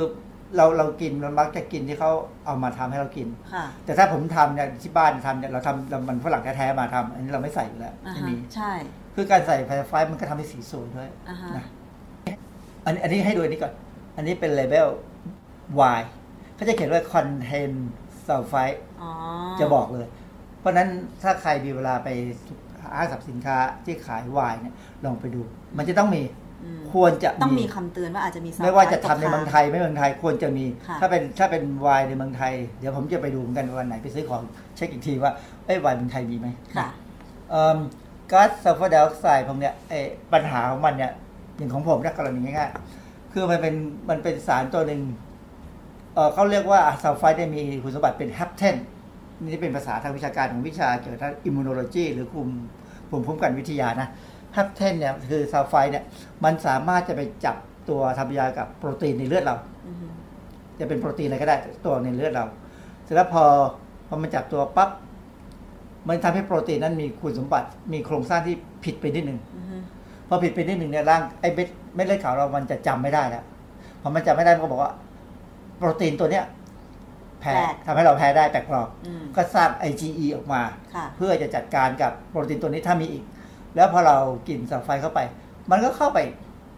[0.56, 2.10] เราเรากินเรามักจะกินที่เขา
[2.46, 8.72] เอามาทำให้เรากินค่ะแต่ถ้าผมทำเนี่ยที่บ้านทำเนี่ยเราทำเรามันฝรั่งแท้ๆมาทำอันนี้เราไม่ใส่อยู่แล้วอ่าไม่ฮะมีใช่
[9.14, 11.64] คือการใส่ไฟไฟมันก็ทำให้สีสวยด้วยอ่าฮะนะ
[12.84, 13.72] อันนี้อันนี้ให้ดูอันนี้ก่อน
[14.16, 14.88] อันนี้เป็นเลเบล
[15.98, 16.02] Y
[16.54, 17.72] เขาจะเขียนว่า contain
[18.26, 19.10] sulfite อ๋อ
[19.60, 20.06] จะบอกเลย
[20.60, 20.88] เพราะฉะนั้น
[21.22, 22.08] ถ้าใครมีเวลาไป
[22.94, 25.40] ห้างสรรพสินค้าที่ขายวายเนี่ยลองไปดู
[25.78, 26.22] มันจะต้องมี
[26.64, 34.42] อืมควรจะต้องมีคำเตือนว่าอาจจะมีไม่ว่าจะซัลทำฟต์ในเมืองไทยไม่เมืองไทยควรจะมีค่ะถ้าเป็นถ้าเป็นไวน์ในเมืองไทย เดี๋ยวผมจะไปดูเหมือนกันวันไหนไปซื้อของ
[34.76, 35.32] เช็คอีกทีว่า
[35.66, 36.88] เอ้ยไวน์เมืองไทยมีไหมค่ะ
[37.50, 37.78] เอิ่ม
[38.32, 40.00] ก๊าซ sulfur dioxide พวกเนี้ยเอ้
[40.32, 41.12] ปัญหาของมันเนี่ย
[41.56, 43.74] อย่างของผมเนี่ยกรณีง่ายๆคือมันเป็น
[44.10, 45.00] มันเป็นสารตัวหนึ่ง
[46.20, 48.76] เอ่อเขาเรียกว่า sulfite ได้มีคุณสมบัติเป็น hapten
[49.42, 52.54] นี่เป็นภาษาทางวิชาการของวิชาเกี่ยวกับ immunology หรือภูมิ
[53.08, 54.08] ภูมิคุ้มกันวิทยานะ
[54.54, 56.04] hapten เนี่ยคือ sulfite เนี่ย
[56.44, 57.56] มันสามารถจะไปจับ
[57.88, 59.56] ตัวทำปฏิกิริยากับโปรตีนในเลือดเรา
[59.86, 60.06] อือฮึ
[60.80, 62.44] จะเป็นโปรตีนอะไรก็ได้ตัวในเลือดเรา
[63.04, 63.44] เสร็จแล้วพอ
[64.08, 64.90] พอมันจับตัวปั๊บ
[66.08, 68.54] มันทำให้โปรตีนนั้นมีคุณสมบัติมีโครงสร้างที่
[68.84, 69.76] ผิดไปนิดหนึ่งอือฮึ
[70.28, 73.44] พอผิดไปนิดหนึ่งเนี่ยร่างไอ้เม็ดเม็ดเลือดขาวเรามันจะจำไม่ได้แล้ว
[74.02, 74.92] พอมันจำไม่ได้มันก็บอกว่า
[75.80, 76.44] โปรตีนตัวเนี้ย
[77.40, 77.54] แพ้
[77.86, 80.62] ทำให้เราแพ้ได้แปลกปลอมอืมก็สร้าง IgE ออกมา
[80.94, 83.24] ค่ะเพื่อจะจัดการกับโปรตีนตัวนี้ถ้ามีอีก
[83.76, 84.16] แล้วพอเรา
[84.48, 85.20] กินซัลไฟด์เข้าไป
[85.70, 86.18] มันก็เข้าไป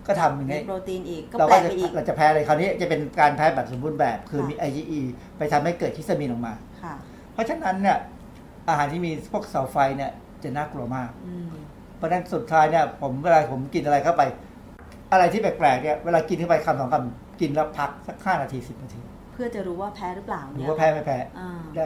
[0.06, 5.00] ก็ทำอย่างมีนี้โปรตีนอีกก็เราแปลก็กจะไปอีกเราจะแพ้เลยคราวนี้จะเป็นการแพ้แบบสมบูรณ์แบบ คือค่ะมี IgE
[5.38, 6.94] ไปทำให้เกิดฮิสตามีนออกมาค่ะ
[7.32, 7.98] เพราะฉะนั้นเนี่ย
[8.68, 10.10] อาหารที่มีพวกเสาไฟเนี่ย
[10.42, 11.48] จะน่ากลัวมากอืม
[11.96, 14.22] เพราะฉะนั้นสุดท้ายเนี่ยผมเวลาผมกินอะไรเข้าไป
[15.12, 19.00] อะไรที่แปลกๆเนี่ยเวลากินเข้าไปคำสองคำกินแล้วพักสักห้านาทีสิบนาที
[19.32, 21.84] เพื่อจะรู้ว่าแพ้หรือเปล่าหรือเนี่ยว่าแพ้ไม่แพ้อ่าได้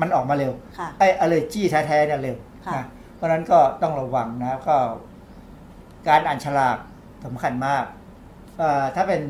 [0.00, 4.76] มันออกมาเร็วค่ะไอ้อ l เลจี้แท้ๆเนี่ยเร็วค่ะนะเพราะฉะนั้นก็ต้องระวังนะก็
[6.08, 6.76] การอ่านฉลาก
[7.24, 7.84] สำคัญมาก
[8.58, 9.22] เอ่อถ้าเป็น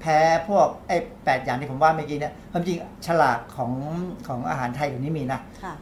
[0.00, 2.76] แพ้พวกไอ้แปดอย่างที่ผมว่าเมื่อกี้เนี่ยความจริง
[3.06, 3.72] ฉลากของ
[4.28, 5.74] ของอาหารไทยเดี๋ยวนี้มีนะค่ะ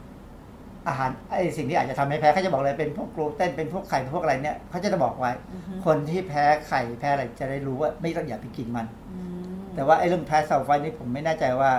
[0.89, 9.19] อาหารไอ้สิ่งที่อาจจะทำให้แพ้เขาจะบอกเลยเป็นพวกกลูเตนเป็นพวกไข่เป็นพวกอะไรเนี่ยเขาจะบอกไว้อือฮึคนที่แพ้ไข่แพ้อะไรจะได้รู้ว่าไม่ต้องอย่าไปกินมันอื
[9.59, 11.71] มแต่ว่าไอ้เรื่องแพ้ซัลไฟด์นี่ผมไม่แน่ใจว่า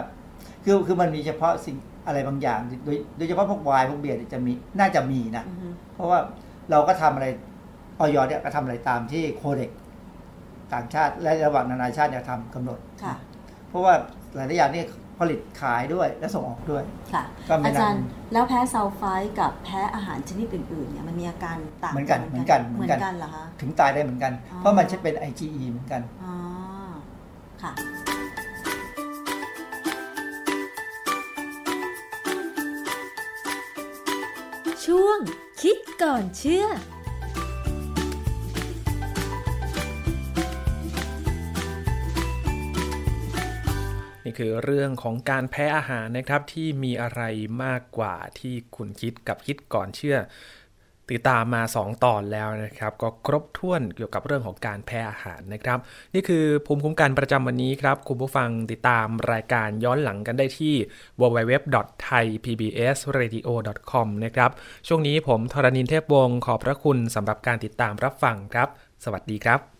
[0.64, 6.18] คือคือมันมีเฉพาะสิ่งอะไรบางอย่าง โดยโดยเฉพาะพวกไวน์พวกเบียร์เนี่ยจะมีน่าจะมีนะอือฮึเพราะว่า
[6.70, 7.26] เราก็ทำอะไร
[8.00, 9.70] ออยเนี่ยก็ทำอะไรตามที่โคเด็ก
[10.72, 13.14] ต่างชาติและระหว่างนานาชาติเนี่ยทำกำหนดค่ะ
[13.68, 13.94] เพราะว่า
[14.34, 14.82] หลายๆอย่างนี่
[15.20, 18.02] ผลิตขายด้วยและส่งออกด้วยค่ะก็ไม่อาน่าจารย์
[18.32, 26.34] แล้วแพ้ซัลไฟต์กับแพ้อาหารชนิดอื่นๆเนี่ยมันมีอาการต่างเหมือนกันเหมือนกันเหมือนกันเหรอคะถึงตายได้เหมือนกันอ๋อเพราะมันจะเป็น IgE เหมือนกันอ๋อ
[27.62, 27.72] ค่ะ
[34.86, 35.18] ช่วง
[35.62, 36.66] คิดก่อนเชื่อ
[44.30, 47.22] นี่คือเรื่องของการแพ้อาหารนะครับที่มีอะไร
[47.64, 50.16] มากกว่าที่คุณคิดกับคิดก่อนเชื่อ
[51.10, 55.78] ติดตามมา 2 ตอนแล้วนะครับ ก็ครบถ้วนเกี่ยวกับเรื่องของการแพ้อาหารนะครับ
[56.14, 60.74] นี่คือภูมิคุ้มกันประจำวันนี้ครับ คุณผู้ฟังติดตามรายการย้อนหลังกันได้ที่
[61.20, 64.50] www.thaipbsradio.com นะครับ
[64.88, 68.68] ช่วงนี้ผมทรณินเทพวงศ์ขอบพระคุณสำหรับการติดตามรับฟังครับ
[69.04, 69.79] สวัสดีครับ